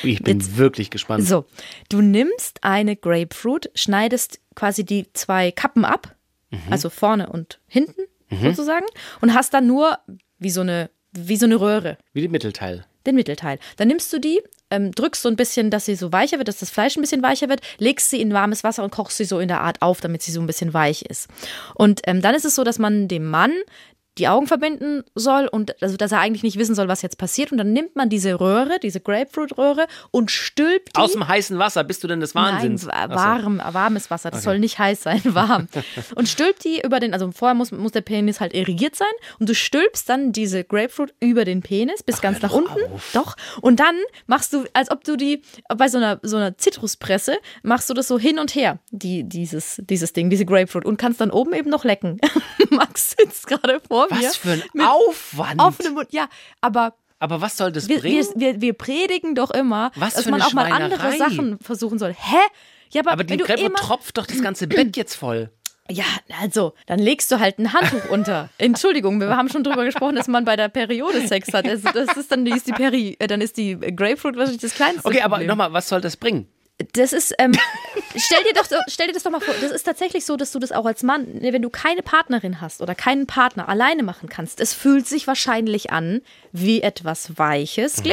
[0.01, 1.27] Ich bin wirklich gespannt.
[1.27, 1.43] So,
[1.89, 6.15] du nimmst eine Grapefruit, schneidest quasi die zwei Kappen ab,
[6.51, 6.59] Mhm.
[6.71, 8.03] also vorne und hinten
[8.41, 8.85] sozusagen,
[9.21, 9.99] und hast dann nur
[10.39, 12.85] wie so eine, wie so eine Röhre, Wie den Mittelteil.
[13.05, 13.59] den Mittelteil.
[13.77, 16.59] Dann nimmst du die, ähm, drückst so ein bisschen, dass sie so weicher wird, dass
[16.59, 19.39] das Fleisch ein bisschen weicher wird, legst sie in warmes Wasser und kochst sie so
[19.39, 21.27] in der Art auf, damit sie so ein bisschen weich ist.
[21.75, 23.53] Und ähm, dann ist es so, dass man dem Mann
[24.17, 27.51] die Augen verbinden soll und also dass er eigentlich nicht wissen soll, was jetzt passiert.
[27.51, 31.83] Und dann nimmt man diese Röhre, diese Grapefruit-Röhre und stülpt die Aus dem heißen Wasser
[31.83, 32.85] bist du denn des Wahnsinns?
[32.85, 33.43] Nein, wa- Ach so.
[33.45, 34.29] warm, warmes Wasser.
[34.31, 35.67] Das soll nicht heiß sein, warm.
[36.15, 39.07] und stülpt die über den, also vorher muss, muss der Penis halt irrigiert sein
[39.39, 42.79] und du stülpst dann diese Grapefruit über den Penis bis ganz nach unten.
[43.13, 43.35] Doch.
[43.61, 43.95] Und dann
[44.27, 45.41] machst du, als ob du die,
[45.75, 49.81] bei so einer, so einer Zitruspresse, machst du das so hin und her, die, dieses,
[49.89, 52.19] dieses Ding, diese Grapefruit und kannst dann oben eben noch lecken.
[52.69, 54.27] Max sitzt gerade vor mir.
[54.27, 55.61] Was für ein Aufwand.
[55.61, 56.07] offenem Mund.
[56.11, 56.27] Ja,
[56.61, 58.25] aber Aber was soll das wir, bringen?
[58.35, 61.17] wir, wir, predigen doch immer, Was dass man auch mal andere.
[61.17, 62.13] Sachen versuchen soll.
[62.13, 62.37] Hä?
[62.91, 65.49] Ja, aber, aber die immer, tropft doch das ganze Bett jetzt voll.
[65.89, 66.05] Ja,
[66.41, 68.49] also, dann legst du halt ein Handtuch unter.
[68.57, 71.67] Entschuldigung, wir haben schon drüber gesprochen, dass man bei der Periode Sex hat.
[71.67, 74.75] Das, das ist dann die, ist die Peri, äh, dann ist die Grapefruit wahrscheinlich das
[74.75, 76.47] kleinste Okay, aber nochmal, was soll das bringen?
[76.93, 77.51] Das ist, ähm,
[78.15, 80.59] stell dir doch, stell dir das doch mal vor, das ist tatsächlich so, dass du
[80.59, 84.59] das auch als Mann, wenn du keine Partnerin hast oder keinen Partner alleine machen kannst,
[84.59, 88.03] es fühlt sich wahrscheinlich an wie etwas Weiches, Mhm.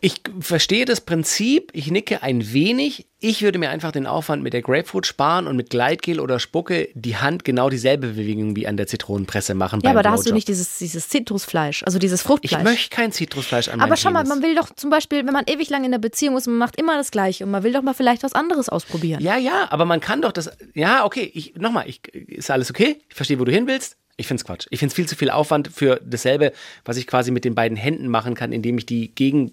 [0.00, 3.06] Ich verstehe das Prinzip, ich nicke ein wenig.
[3.18, 6.90] Ich würde mir einfach den Aufwand mit der Grapefruit sparen und mit Gleitgel oder Spucke
[6.94, 9.80] die Hand genau dieselbe Bewegung wie an der Zitronenpresse machen.
[9.82, 10.34] Ja, aber da hast du Blowjob.
[10.34, 12.62] nicht dieses, dieses Zitrusfleisch, also dieses Ich Fruchtfleisch.
[12.62, 15.70] möchte kein Zitrusfleisch an Aber schau mal, man will doch zum Beispiel, wenn man ewig
[15.70, 17.94] lang in der Beziehung ist man macht immer das Gleiche und man will doch mal
[17.94, 19.22] vielleicht was anderes ausprobieren.
[19.22, 20.50] Ja, ja, aber man kann doch das.
[20.74, 23.00] Ja, okay, ich, nochmal, ich, ist alles okay?
[23.08, 23.96] Ich verstehe, wo du hin willst.
[24.18, 24.66] Ich finde es Quatsch.
[24.70, 26.52] Ich finde es viel zu viel Aufwand für dasselbe,
[26.86, 29.52] was ich quasi mit den beiden Händen machen kann, indem ich die gegen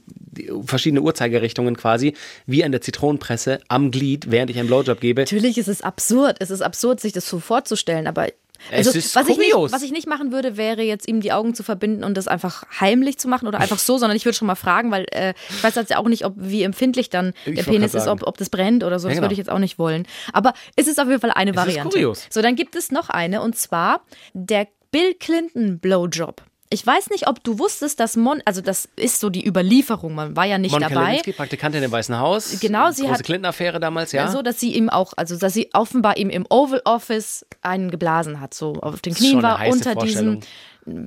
[0.65, 2.13] verschiedene Uhrzeigerrichtungen quasi,
[2.45, 5.21] wie an der Zitronenpresse, am Glied, während ich einen Blowjob gebe.
[5.21, 6.37] Natürlich ist es absurd.
[6.39, 8.27] Es ist absurd, sich das so vorzustellen, aber.
[8.71, 9.71] Es Also, ist was, ich nicht, kurios.
[9.71, 12.63] was ich nicht machen würde, wäre jetzt ihm die Augen zu verbinden und das einfach
[12.79, 15.63] heimlich zu machen oder einfach so, sondern ich würde schon mal fragen, weil äh, ich
[15.63, 18.37] weiß jetzt ja auch nicht, ob wie empfindlich dann Ich der Penis ist, ob, ob
[18.37, 19.07] das brennt oder so.
[19.07, 19.25] Das Ja, genau.
[19.25, 20.07] würde ich jetzt auch nicht wollen.
[20.31, 21.89] Aber es ist auf jeden Fall eine ist Variante.
[21.89, 22.27] kurios.
[22.29, 24.01] So, dann gibt es noch eine und zwar
[24.33, 26.41] der Bill Clinton Blowjob.
[26.73, 30.35] Ich weiß nicht, ob du wusstest, dass Mon, also das ist so die Überlieferung, man
[30.35, 31.09] war ja nicht Monika dabei.
[31.11, 32.59] Lewinsky, Praktikantin im Weißen Haus.
[32.59, 34.27] Genau, sie Große hat- Clinton-Affäre damals, ja.
[34.31, 38.41] So, dass sie ihm auch, also dass sie offenbar ihm im Oval Office einen geblasen
[38.41, 40.39] hat, so auf den Knien war, unter Vorstellung.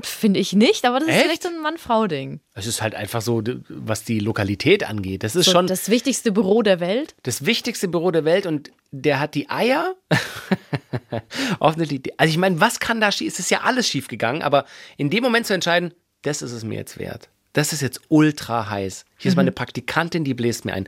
[0.03, 1.25] Finde ich nicht, aber das ist Echt?
[1.25, 2.41] vielleicht so ein Mann-Frau-Ding.
[2.55, 5.23] Es ist halt einfach so, was die Lokalität angeht.
[5.23, 7.15] Das ist So schon das wichtigste Büro der Welt.
[7.25, 9.95] das wichtigste Büro der Welt und der hat die Eier.
[11.59, 12.13] Offensichtlich.
[12.19, 13.33] Also ich meine, was kann da schief?
[13.33, 14.65] Es ist ja alles schief gegangen, aber
[14.97, 17.29] in dem Moment zu entscheiden, das ist es mir jetzt wert.
[17.53, 19.07] Das ist jetzt ultra heiß.
[19.17, 20.87] Hier ist meine Praktikantin, die bläst mir ein.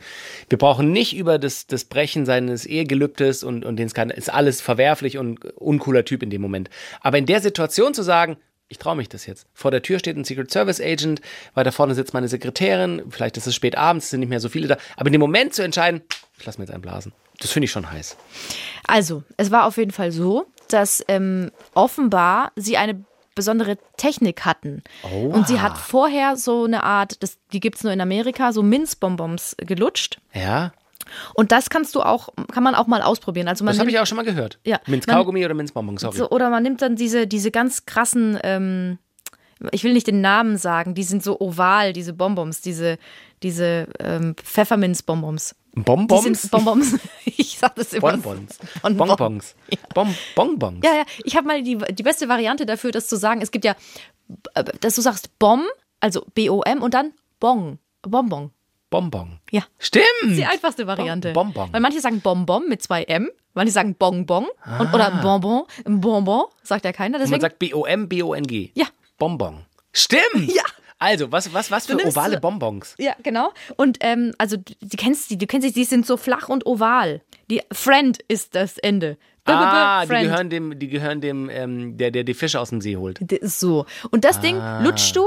[0.51, 4.19] Wir brauchen nicht über das, das Brechen seines Ehegelübdes und, und den Skandal.
[4.19, 6.69] Ist alles verwerflich und uncooler Typ in dem Moment.
[7.01, 8.37] Aber in der Situation zu sagen,
[8.69, 9.47] ich traue mich das jetzt.
[9.55, 11.21] Vor der Tür steht ein Secret Service Agent,
[11.55, 14.49] weiter vorne sitzt meine Sekretärin, vielleicht ist es spät abends, es sind nicht mehr so
[14.49, 14.77] viele da.
[14.97, 16.03] Aber in dem Moment zu entscheiden,
[16.39, 17.13] ich lass mir jetzt einblasen.
[17.41, 18.17] Das finde ich schon heiß.
[18.87, 23.05] Also, es war auf jeden Fall so, dass ähm, offenbar sie eine
[23.35, 24.83] besondere Technik hatten.
[25.31, 28.65] Und sie hat vorher so eine Art, das, die gibt es nur in Amerika, so
[28.65, 30.19] Minzbonbons gelutscht.
[30.35, 30.73] Ja?
[31.35, 33.49] Und das kannst du auch, kann man auch mal ausprobieren.
[33.49, 34.59] Also man Das habe ich auch schon mal gehört.
[34.65, 36.17] Ja, Minzkaugummi oder Minzbonbon, sorry.
[36.17, 38.99] so, oder man nimmt dann diese, diese ganz krassen, ähm,
[39.73, 42.99] ich will nicht den Namen sagen, die sind so oval, diese Bonbons, diese,
[43.43, 45.55] diese ähm, Pfefferminzbonbons.
[45.75, 46.43] Die Bonbons?
[46.43, 46.99] sind Bonbons.
[47.25, 48.13] ich sag das immer.
[48.13, 48.59] Bonbons.
[48.83, 49.09] Bonbon.
[49.09, 49.55] Bonbons.
[49.95, 50.81] Bon Bonbons.
[50.85, 53.41] Ja, ja, ich habe mal die, die beste Variante dafür, das zu sagen.
[53.43, 53.77] Es gibt ja,
[54.55, 55.63] äh, dass du sagst Bom,
[56.01, 58.51] also B-O-M und dann Bong, Bonbon.
[58.91, 59.39] Bonbon.
[59.51, 59.63] Ja.
[59.79, 60.05] Stimmt.
[60.25, 61.33] Die einfachste Variante.
[61.33, 61.73] Bon- Bonbon.
[61.73, 64.47] Weil manche sagen Bonbon mit zwei M, manche sagen Bonbon
[64.79, 65.65] und, oder Bonbon.
[65.85, 67.17] Bonbon sagt ja keiner.
[67.19, 68.71] Und man Deswegen, sagt B-O-M-B-O-N-G.
[68.75, 68.87] Ja.
[69.19, 69.65] Bonbon.
[69.93, 70.53] Stimmt.
[70.55, 70.63] Ja.
[71.01, 72.95] Also, was, was, was für ovale Bonbons?
[72.99, 73.53] ja, genau.
[73.77, 77.23] Und ähm, also du, kennst die, du kennst die, die sind so flach und oval.
[77.51, 79.17] Die Friend ist das Ende.
[79.45, 80.23] B -b -b Ah, die Friend.
[80.25, 83.19] gehören dem, die gehören dem, ähm, der, der die Fische aus dem See holt.
[83.21, 83.87] Das ist so.
[84.11, 84.81] Und das Ding Ah.
[84.83, 85.25] lutschst du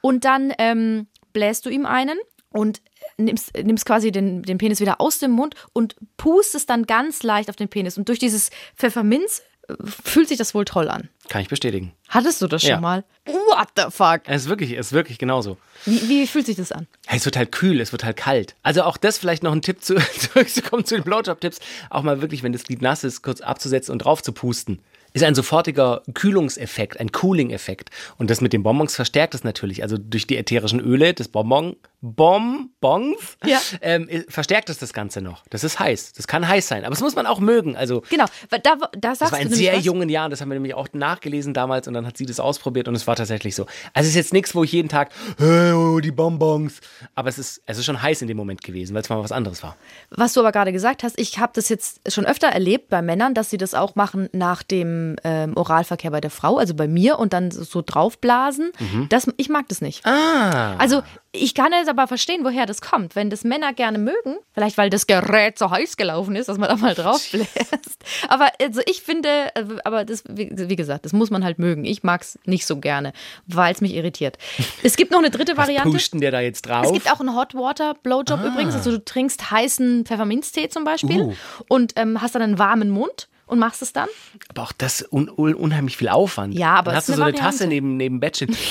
[0.00, 2.18] und dann ähm, bläst du ihm einen
[2.48, 2.80] und
[3.24, 7.48] nimmst, nimmst quasi den, den Penis wieder aus dem Mund und pustest dann ganz leicht
[7.50, 7.96] auf den Penis.
[7.98, 11.08] Und durch dieses Pfefferminz äh, fühlt sich das wohl toll an.
[11.28, 11.92] Kann ich bestätigen.
[12.08, 12.80] Hattest du das schon Ja.
[12.80, 13.04] mal?
[13.26, 14.22] What the fuck?
[14.26, 15.58] Es ist wirklich, es ist wirklich genauso.
[15.84, 16.88] Wie, wie fühlt sich das an?
[17.06, 18.56] Es wird halt kühl, es wird halt kalt.
[18.62, 21.60] Also auch das vielleicht noch ein Tipp zu, zurückzukommen zu den Blowjob-Tipps.
[21.90, 24.80] Auch mal wirklich, wenn das Glied nass ist, kurz abzusetzen und drauf zu pusten.
[25.12, 27.90] Ist ein sofortiger Kühlungseffekt, ein Cooling-Effekt.
[28.18, 29.82] Und das mit den Bonbons verstärkt es natürlich.
[29.82, 33.58] Also durch die ätherischen Öle des Bonbon, Bonbons Ja.
[33.82, 35.42] ähm, verstärkt es das Ganze noch.
[35.50, 36.12] Das ist heiß.
[36.12, 36.84] Das kann heiß sein.
[36.84, 37.76] Aber das muss man auch mögen.
[37.76, 39.84] Also Genau, da, da das sagst war in sehr was.
[39.84, 42.88] jungen Jahren, das haben wir nämlich auch nachgelesen damals und dann hat sie das ausprobiert
[42.88, 43.64] und es war tatsächlich so.
[43.92, 46.80] Also es ist jetzt nichts, wo ich jeden Tag, hey, oh, die Bonbons.
[47.14, 49.32] Aber es ist, es ist schon heiß in dem Moment gewesen, weil es mal was
[49.32, 49.76] anderes war.
[50.10, 53.34] Was du aber gerade gesagt hast, ich habe das jetzt schon öfter erlebt bei Männern,
[53.34, 57.18] dass sie das auch machen nach dem ähm, Oralverkehr bei der Frau, also bei mir
[57.18, 58.72] und dann so draufblasen.
[59.08, 60.04] Das, ich mag das nicht.
[60.06, 60.76] Ah.
[60.78, 63.14] Also ich kann jetzt aber verstehen, woher das kommt.
[63.14, 66.68] Wenn das Männer gerne mögen, vielleicht weil das Gerät so heiß gelaufen ist, dass man
[66.68, 67.48] da mal draufbläst.
[68.28, 71.84] Aber also ich finde, äh, aber das, wie, gesagt, das muss man halt mögen.
[71.84, 73.12] Ich mag es nicht so gerne,
[73.46, 74.38] weil es mich irritiert.
[74.82, 75.90] Es gibt noch eine dritte Variante.
[75.90, 76.86] Pusht denn der da jetzt drauf?
[76.86, 78.74] Es gibt auch einen Hot Water Blowjob übrigens.
[78.74, 81.34] Also du trinkst heißen Pfefferminztee zum Beispiel Uh.
[81.68, 84.08] und ähm, hast dann einen warmen Mund und machst es dann.
[84.48, 86.54] aber auch das un, un, unheimlich viel Aufwand.
[86.54, 88.56] Ja, aber Dann hast du so eine eine Tasse neben, neben Bett stehen.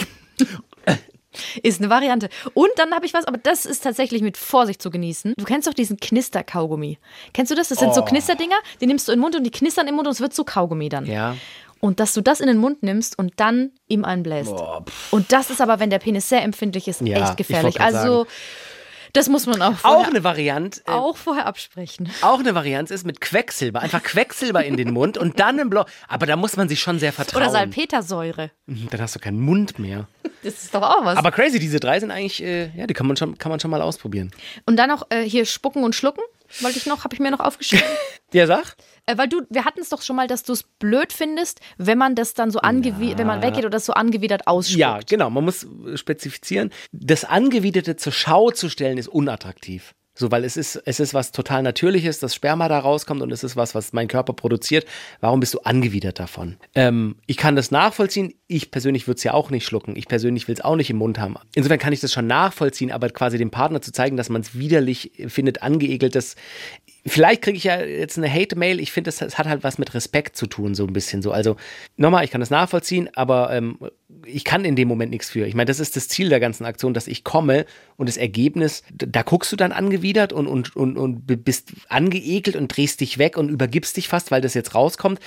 [1.62, 2.28] Ist eine Variante.
[2.56, 5.36] Und dann habe ich was, aber das ist tatsächlich mit Vorsicht zu genießen.
[5.38, 6.98] Du kennst doch diesen Knister-Kaugummi.
[7.34, 7.70] Kennst du das?
[7.70, 10.08] Das sind so Knisterdinger, die nimmst du in den Mund und die knistern im Mund
[10.08, 11.06] und es wird so Kaugummi dann.
[11.06, 11.36] Ja.
[11.82, 14.54] Und dass du das in den Mund nimmst und dann ihm einbläst.
[15.12, 17.80] und das ist aber, wenn der Penis sehr empfindlich ist, Ja, echt ich gefährlich.
[17.80, 18.26] Also,
[19.14, 20.82] das muss man auch vorher, Auch eine Variante.
[20.88, 22.10] Äh, auch vorher absprechen.
[22.22, 23.82] auch eine Variante ist mit Quecksilber.
[23.82, 25.86] Einfach Quecksilber in den Mund und dann im Blau.
[26.08, 27.42] Aber da muss man sich schon sehr vertrauen.
[27.44, 28.52] Oder Salpetersäure.
[28.66, 30.08] Mhm, Dann hast du keinen Mund mehr.
[30.42, 31.18] Das ist doch auch was.
[31.18, 33.70] Aber crazy, diese drei sind eigentlich, äh, ja, die kann man schon, kann man schon
[33.70, 34.32] mal ausprobieren.
[34.66, 36.22] und dann noch äh, hier spucken und schlucken.
[36.62, 37.86] Wollte ich noch, habe ich mir noch aufgeschrieben.
[38.34, 38.76] Ja, sag.
[39.06, 41.98] äh, weil du, wir hatten es doch schon mal, dass du es blöd findest, wenn
[41.98, 44.80] man das dann so angewidert, wenn man weggeht oder das so angewidert ausspuckt.
[44.80, 45.30] Ja, genau.
[45.30, 46.72] Man muss äh, spezifizieren.
[46.92, 49.94] Das Angewiderte zur Schau zu stellen, ist unattraktiv.
[50.16, 53.46] So, weil es ist, es ist was total Natürliches, das Sperma da rauskommt und es
[53.46, 54.86] ist was, was mein Körper produziert.
[55.22, 56.58] Warum bist du angewidert davon?
[56.76, 58.34] Ähm, ich kann das nachvollziehen.
[58.48, 59.96] Ich persönlich würde es ja auch nicht schlucken.
[59.96, 61.38] Ich persönlich will es auch nicht im Mund haben.
[61.56, 64.60] Insofern kann ich das schon nachvollziehen, aber quasi dem Partner zu zeigen, dass man es
[64.60, 66.36] widerlich findet, angeekelt, das
[67.06, 68.80] Vielleicht kriege ich ja jetzt eine Hate-Mail.
[68.80, 71.32] Ich finde, das hat halt was mit Respekt zu tun, so ein bisschen so.
[71.32, 71.56] Also,
[71.98, 73.80] nochmal, ich kann das nachvollziehen, aber ähm,
[74.26, 75.46] ich kann in dem Moment nichts für.
[75.46, 78.84] Ich meine, das ist das Ziel der ganzen Aktion, dass ich komme und das Ergebnis,
[78.94, 83.38] da, guckst du dann angewidert und, und, und, und bist angeekelt und drehst dich weg
[83.38, 85.20] und übergibst dich fast, weil das jetzt rauskommt.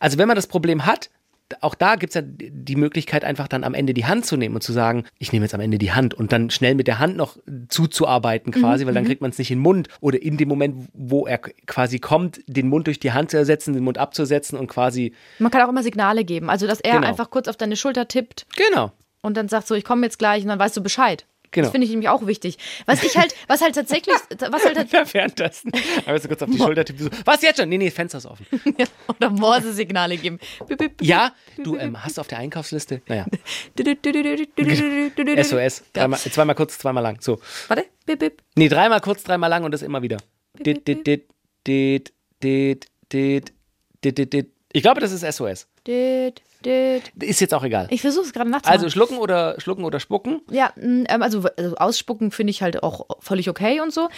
[0.00, 1.10] Also, wenn man das Problem hat,
[1.60, 4.54] auch da gibt es ja die Möglichkeit, einfach dann am Ende die Hand zu nehmen
[4.54, 6.98] und zu sagen, ich nehme jetzt am Ende die Hand und dann schnell mit der
[6.98, 7.36] Hand noch
[7.68, 9.88] zuzuarbeiten quasi, weil dann kriegt man es nicht in den Mund.
[10.00, 13.74] Oder in dem Moment, wo er quasi kommt, den Mund durch die Hand zu ersetzen,
[13.74, 16.50] den Mund abzusetzen und quasi, Man kann auch immer Signale geben.
[16.50, 17.08] Also, dass er Genau.
[17.08, 20.42] einfach kurz auf deine Schulter tippt genau, und dann sagt so, ich komme jetzt gleich
[20.42, 21.26] und dann weißt du Bescheid.
[21.52, 21.64] Genau.
[21.64, 22.58] Das finde ich nämlich auch wichtig.
[22.86, 24.14] Was ich halt, was halt tatsächlich,
[24.50, 25.72] was halt, ja, währenddessen.
[26.06, 27.68] Aber so kurz auf die Schulter tippen, so, was jetzt schon?
[27.68, 28.46] Nee, nee, Fenster ist offen.
[29.08, 30.38] oder Morse-Signale geben.
[31.00, 33.02] Ja, du, ähm, hast auf der Einkaufsliste?
[33.08, 33.26] Naja,
[35.42, 35.82] SOS.
[35.92, 37.20] Dreimal, zweimal kurz, zweimal lang.
[37.20, 37.40] So.
[37.68, 38.42] Warte, bip, bip.
[38.54, 40.18] Nee, dreimal kurz, dreimal lang und das immer wieder.
[40.58, 41.24] Dit, dit, dit,
[41.66, 43.52] dit, dit, dit,
[44.02, 44.52] dit, dit, dit.
[44.72, 45.66] Ich glaube, das ist SOS.
[45.86, 46.42] Dit.
[47.18, 47.86] Ist jetzt auch egal.
[47.90, 48.78] Ich versuche es gerade nachzumachen.
[48.78, 50.42] Also schlucken oder schlucken oder spucken.
[50.50, 54.08] Ja, mm, ähm, also, also ausspucken finde ich halt auch völlig okay und so.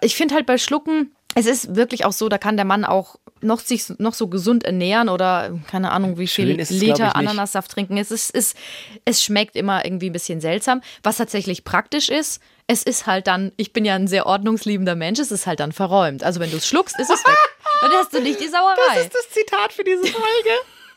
[0.00, 3.16] Ich finde halt bei Schlucken, es ist wirklich auch so, da kann der Mann auch
[3.40, 7.16] noch sich noch so gesund ernähren oder keine Ahnung, wie viel Schön ist Liter.
[7.16, 7.96] Ananassaft trinken.
[7.96, 8.56] Es ist, ist,
[9.04, 10.82] es schmeckt immer irgendwie ein bisschen seltsam.
[11.02, 15.18] Was tatsächlich praktisch ist, es ist halt dann, ich bin ja ein sehr ordnungsliebender Mensch,
[15.18, 16.22] es ist halt dann verräumt.
[16.22, 17.36] Also wenn du es schluckst, ist es weg.
[17.82, 18.76] Dann hast du nicht die Sauerei.
[18.94, 20.50] Das ist das Zitat für diese Folge.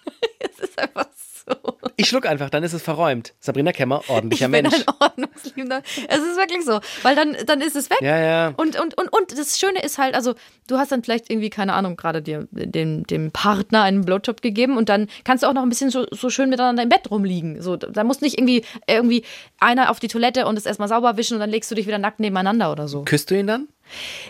[0.39, 1.77] es ist einfach so.
[1.97, 3.33] Ich schluck einfach, dann ist es verräumt.
[3.39, 4.75] Sabrina Kemmer, ordentlicher ich bin Mensch.
[4.75, 5.81] ein ordnungsliebender.
[6.07, 7.99] Es ist wirklich so, weil dann, dann ist es weg.
[8.01, 8.53] Ja, ja.
[8.57, 10.35] Und, und, und, und das Schöne ist halt, also
[10.67, 14.77] du hast dann vielleicht irgendwie, keine Ahnung, gerade dir dem, dem Partner einen Blowjob gegeben
[14.77, 17.61] und dann kannst du auch noch ein bisschen so, so schön miteinander im Bett rumliegen.
[17.61, 19.23] So, da muss nicht irgendwie, irgendwie
[19.59, 21.97] einer auf die Toilette und es erstmal sauber wischen und dann legst du dich wieder
[21.97, 23.03] nackt nebeneinander oder so.
[23.03, 23.67] Küsst du ihn dann?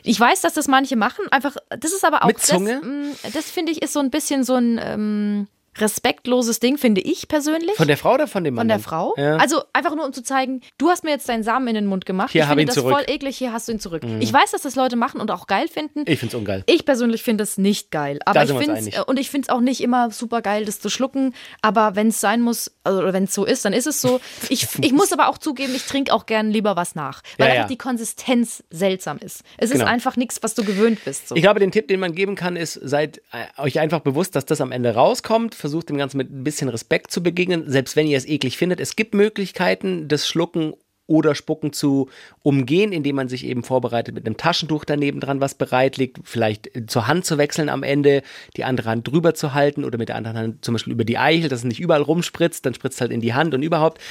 [0.04, 1.26] Ich weiß, dass das manche machen.
[1.32, 2.28] Einfach, das ist aber auch.
[2.28, 2.82] Mit Zunge?
[2.82, 7.02] Das, mm, das finde ich ist so ein bisschen so ein ähm, respektloses Ding, finde
[7.02, 7.76] ich persönlich.
[7.76, 8.62] Von der Frau oder von dem Mann?
[8.64, 8.80] Von der?
[8.80, 9.14] Frau.
[9.18, 9.38] Ja.
[9.38, 12.06] Also einfach nur um zu zeigen, du hast mir jetzt deinen Samen in den Mund
[12.06, 12.32] gemacht.
[12.32, 12.92] Hier, ich finde ihn das zurück.
[12.94, 12.96] Mhm.
[12.98, 14.04] voll eklig, hier hast du ihn zurück.
[14.20, 16.04] Ich weiß, dass das Leute machen und auch geil finden.
[16.08, 16.64] ich find's ungeil.
[16.68, 18.20] Ich persönlich finde es nicht geil.
[18.26, 20.80] Aber Da ich finde es, und ich finde es auch nicht immer super geil, das
[20.80, 21.34] zu schlucken.
[21.62, 24.20] Aber wenn es sein muss, also oder wenn es so ist, dann ist es so.
[24.50, 27.22] Ich, ich muss aber auch zugeben, ich trinke auch gern lieber was nach.
[27.38, 27.68] Weil Ja, einfach ja.
[27.70, 29.42] die Konsistenz seltsam ist.
[29.58, 29.84] Es Genau.
[29.86, 31.30] ist einfach nichts, was du gewöhnt bist.
[31.30, 31.36] So.
[31.36, 34.46] Ich glaube, den Tipp, den man geben kann, ist, seid äh, euch einfach bewusst, dass
[34.46, 35.56] das am Ende rauskommt.
[35.66, 38.80] Versucht dem Ganzen mit ein bisschen Respekt zu begegnen, selbst wenn ihr es eklig findet.
[38.80, 40.74] Es gibt Möglichkeiten, das Schlucken
[41.08, 42.10] oder Spucken zu
[42.42, 46.86] umgehen, indem man sich eben vorbereitet mit einem Taschentuch daneben dran, was bereitlegt, vielleicht äh,
[46.86, 48.24] zur Hand zu wechseln am Ende,
[48.58, 51.18] die andere Hand drüber zu halten oder mit der anderen Hand zum Beispiel über die
[51.18, 54.02] Eichel, dass es nicht überall rumspritzt, dann spritzt halt in die Hand und überhaupt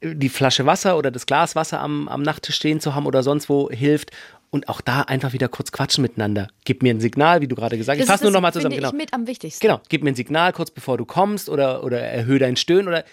[0.00, 3.22] äh, die Flasche Wasser oder das Glas Wasser am, am Nachttisch stehen zu haben oder
[3.22, 4.12] sonst wo hilft.
[4.50, 6.48] Und auch da einfach wieder kurz quatschen miteinander.
[6.64, 8.06] Gib mir ein Signal, wie du gerade gesagt hast.
[8.06, 8.76] Fasse nur nochmal zusammen.
[8.76, 8.88] Genau.
[8.88, 9.60] ich mit am wichtigsten.
[9.60, 9.80] genau.
[9.88, 13.04] Gib mir ein Signal kurz bevor du kommst oder, oder erhöhe dein Stöhnen oder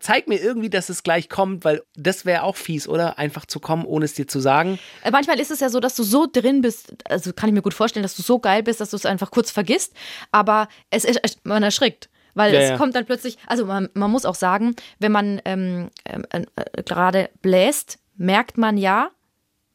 [0.00, 3.18] zeig mir irgendwie, dass es gleich kommt, weil das wäre auch fies, oder?
[3.18, 4.78] Einfach zu kommen, ohne es dir zu sagen.
[5.02, 7.62] Äh, Manchmal ist es ja so, dass du so drin bist, also kann ich mir
[7.62, 9.92] gut vorstellen, dass du so geil bist, dass du es einfach kurz vergisst,
[10.30, 12.08] aber es ist, man erschrickt.
[12.34, 12.76] Weil Ja, es ja.
[12.76, 17.30] kommt dann plötzlich, also man, man muss auch sagen, wenn man ähm, ähm, äh, gerade
[17.42, 19.10] bläst, merkt man ja,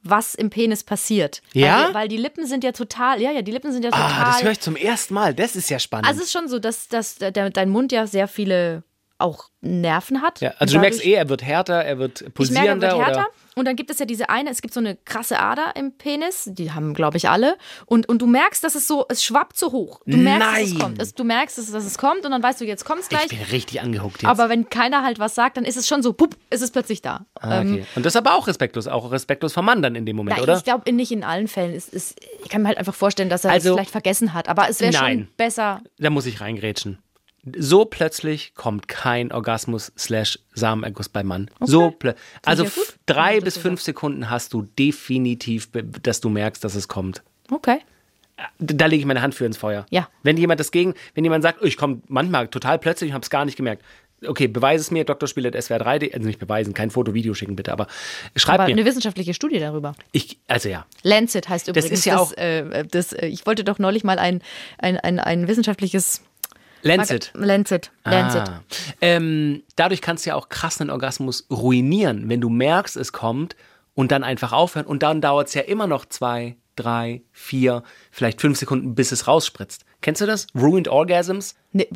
[0.01, 1.41] was im Penis passiert.
[1.53, 1.77] Ja?
[1.77, 4.11] Weil, die- weil die Lippen sind ja total, ja, ja, die Lippen sind ja total.
[4.11, 5.33] Ah, das höre ich zum ersten Mal.
[5.33, 6.07] Das ist ja spannend.
[6.07, 8.83] also es ist schon so, dass, dass der, dein Mund ja sehr viele
[9.19, 10.39] auch Nerven hat.
[10.39, 12.99] ja, also du merkst eh, er wird härter, er wird ich merke, er pulsierender wird
[13.05, 13.19] härter.
[13.19, 13.27] oder.
[13.55, 16.49] Und dann gibt es ja diese eine, es gibt so eine krasse Ader im Penis,
[16.53, 17.57] die haben, glaube ich, alle.
[17.85, 19.99] Und, und du merkst, dass es so, es schwappt so hoch.
[20.05, 20.81] Du merkst, dass es Nein.
[20.81, 21.01] kommt.
[21.01, 23.09] Es, du merkst, dass, dass es kommt und dann weißt du, jetzt kommt es Ich
[23.09, 23.27] gleich.
[23.27, 24.29] bin richtig angehuckt jetzt.
[24.29, 27.01] Aber wenn keiner halt was sagt, dann ist es schon so, pup, ist es plötzlich
[27.01, 27.25] da.
[27.41, 27.85] Ah, Ähm, okay.
[27.97, 30.43] Und das ist aber auch respektlos, auch respektlos vom Mann dann in dem Moment, na,
[30.43, 30.55] oder?
[30.55, 31.73] Ich glaube, nicht in allen Fällen.
[31.75, 34.47] Es, ist, ich kann mir halt einfach vorstellen, dass er Also- es vielleicht vergessen hat.
[34.47, 35.27] Aber es wäre schon Nein.
[35.35, 35.81] besser.
[35.97, 36.99] Da muss ich reingrätschen.
[37.55, 41.49] So plötzlich kommt kein Orgasmus slash Samenerguss beim Mann.
[41.61, 42.69] So plö- Also ja
[43.05, 45.69] drei das bis so fünf Sekunden hast du definitiv,
[46.03, 47.23] dass du merkst, dass es kommt.
[47.51, 47.79] Okay.
[48.59, 49.85] Da lege ich meine Hand für ins Feuer.
[49.89, 50.07] Ja.
[50.23, 53.23] Wenn jemand das gegen, wenn jemand sagt, oh, ich komme manchmal total plötzlich und habe
[53.23, 53.83] es gar nicht gemerkt.
[54.25, 57.87] Okay, beweise es mir, drspieler.swr3, also nicht beweisen, kein Foto, Video schicken bitte, aber
[58.35, 58.73] schreib Aber mir.
[58.73, 59.93] eine wissenschaftliche Studie darüber.
[60.11, 61.91] Ich, also ja, Lancet heißt übrigens.
[61.91, 64.41] ist ja auch- äh, das, äh, ich wollte doch neulich mal ein,
[64.77, 66.21] ein, ein, ein wissenschaftliches.
[66.81, 67.31] Lancet.
[67.33, 67.91] Lancet.
[68.05, 68.49] Lancet.
[68.49, 68.61] Ah.
[69.01, 73.55] Ähm, dadurch kannst du ja auch krass einen Orgasmus ruinieren, wenn du merkst, es kommt
[73.95, 74.85] und dann einfach aufhören.
[74.85, 79.27] Und dann dauert es ja immer noch zwei, drei, vier, vielleicht fünf Sekunden, bis es
[79.27, 79.83] rausspritzt.
[80.01, 80.47] Kennst du das?
[80.55, 81.55] Ruined Orgasms?
[81.73, 81.89] Nee,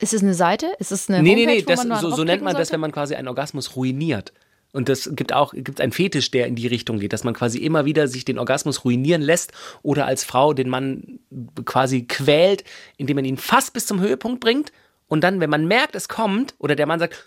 [0.00, 0.72] ist es eine Seite?
[0.78, 2.72] Ist es eine Nee, nee, Homepage, nee, wo das, so, so nennt man das, sollte?
[2.72, 4.32] wenn man quasi einen Orgasmus ruiniert.
[4.74, 7.58] Und das gibt auch gibt einen Fetisch, der in die Richtung geht, dass man quasi
[7.58, 11.20] immer wieder sich den Orgasmus ruinieren lässt oder als Frau den Mann
[11.64, 12.64] quasi quält,
[12.96, 14.72] indem man ihn fast bis zum Höhepunkt bringt
[15.06, 17.22] und dann, wenn man merkt, es kommt oder der Mann sagt,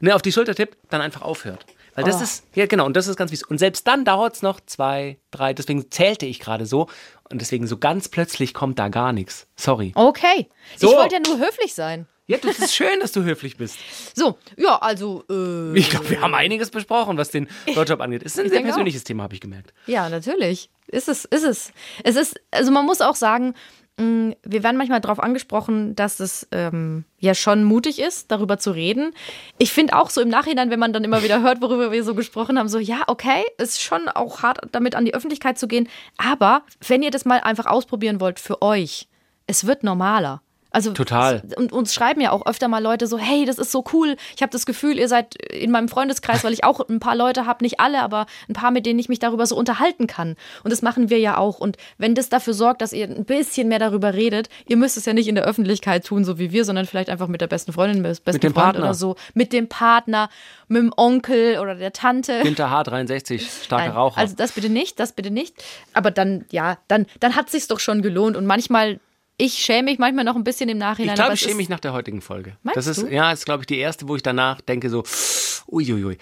[0.00, 1.64] ne, auf die Schulter tippt, dann einfach aufhört.
[1.94, 2.24] Weil das Oh.
[2.24, 3.50] ist, ja genau, und das ist ganz wichtig.
[3.50, 6.88] Und selbst dann dauert es noch zwei, drei, deswegen zählte ich gerade so.
[7.30, 9.46] Und deswegen so ganz plötzlich kommt da gar nichts.
[9.56, 9.92] Sorry.
[9.94, 10.48] Okay.
[10.76, 10.90] So.
[10.90, 12.06] Ich wollte ja nur höflich sein.
[12.28, 13.78] Ja, das ist schön, dass du höflich bist.
[14.14, 18.22] So, ja, also, äh, Ich glaube, wir haben einiges besprochen, was den Blowjob angeht.
[18.24, 18.74] Es ist ein sehr denke auch.
[18.74, 19.74] persönliches Thema, habe ich gemerkt.
[19.86, 20.70] ja, natürlich.
[20.86, 21.72] Ist es, ist es.
[22.04, 23.54] Es ist, also man muss auch sagen,
[23.98, 28.70] mh, wir werden manchmal darauf angesprochen, dass es ähm, ja schon mutig ist, darüber zu
[28.72, 29.14] reden.
[29.58, 32.14] Ich finde auch so im Nachhinein, wenn man dann immer wieder hört, worüber wir so
[32.14, 35.88] gesprochen haben, so, ja, okay, ist schon auch hart, damit an die Öffentlichkeit zu gehen.
[36.18, 39.08] Aber wenn ihr das mal einfach ausprobieren wollt für euch,
[39.46, 40.42] es wird normaler.
[40.72, 41.42] Also Total.
[41.56, 44.16] Und uns schreiben ja auch öfter mal Leute so, hey, das ist so cool.
[44.34, 47.46] Ich habe das Gefühl, ihr seid in meinem Freundeskreis, weil ich auch ein paar Leute
[47.46, 50.36] habe, nicht alle, aber ein paar, mit denen ich mich darüber so unterhalten kann.
[50.64, 51.58] Und das machen wir ja auch.
[51.58, 55.04] Und wenn das dafür sorgt, dass ihr ein bisschen mehr darüber redet, ihr müsst es
[55.04, 57.72] ja nicht in der Öffentlichkeit tun, so wie wir, sondern vielleicht einfach mit der besten
[57.72, 58.84] Freundin, mit dem Freund Partner.
[58.84, 60.30] oder so, mit dem Partner,
[60.68, 62.40] mit dem Onkel oder der Tante.
[62.42, 64.18] Günther H63, starker Nein, Raucher.
[64.18, 65.54] Also das bitte nicht, das bitte nicht.
[65.92, 68.36] Aber dann, ja, dann, dann hat sich's doch schon gelohnt.
[68.36, 69.00] Und manchmal,
[69.42, 71.14] ich schäme mich manchmal noch ein bisschen im Nachhinein.
[71.14, 72.56] ich glaube, ich schäme mich nach der heutigen Folge.
[72.62, 73.12] Meinst das ist, du?
[73.12, 75.02] ja, ist, glaube ich, die erste, wo ich danach denke so,
[75.66, 76.16] uiuiui.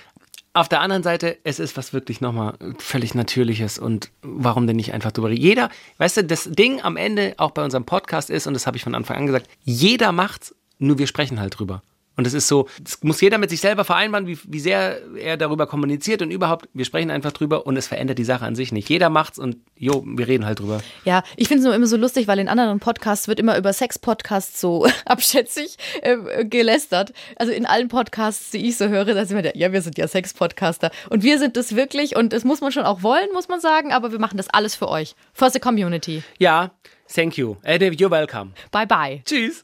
[0.55, 4.95] Auf der anderen Seite, es ist was wirklich nochmal völlig Natürliches und warum denn nicht
[4.95, 5.43] einfach drüber reden?
[5.43, 5.69] Jeder,
[5.99, 8.83] weißt du, das Ding am Ende auch bei unserem Podcast ist, und das habe ich
[8.83, 11.83] von Anfang an gesagt, jeder macht's, nur wir sprechen halt drüber.
[12.21, 15.39] Und es ist so, das muss jeder mit sich selber vereinbaren, wie, wie sehr er
[15.39, 18.73] darüber kommuniziert und überhaupt, wir sprechen einfach drüber und es verändert die Sache an sich
[18.73, 18.91] nicht.
[18.91, 20.83] Jeder macht's und jo, wir reden halt drüber.
[21.07, 23.73] Ja, ich finde es nur immer so lustig, weil in anderen Podcasts wird immer über
[23.73, 27.15] Sex-Podcasts so abschätzig äh, gelästert.
[27.37, 29.97] Also in allen Podcasts, die ich so höre, da sind wir der, ja, wir sind
[29.97, 30.91] ja Sex-Podcaster.
[31.09, 33.95] Und wir sind das wirklich und das muss man schon auch wollen, muss man sagen,
[33.95, 35.15] aber wir machen das alles für euch.
[35.33, 36.23] For the community.
[36.39, 36.73] Ja,
[37.15, 37.57] thank you.
[37.63, 38.51] Äh, You're welcome.
[38.71, 39.23] Bye bye.
[39.25, 39.57] Tschüss.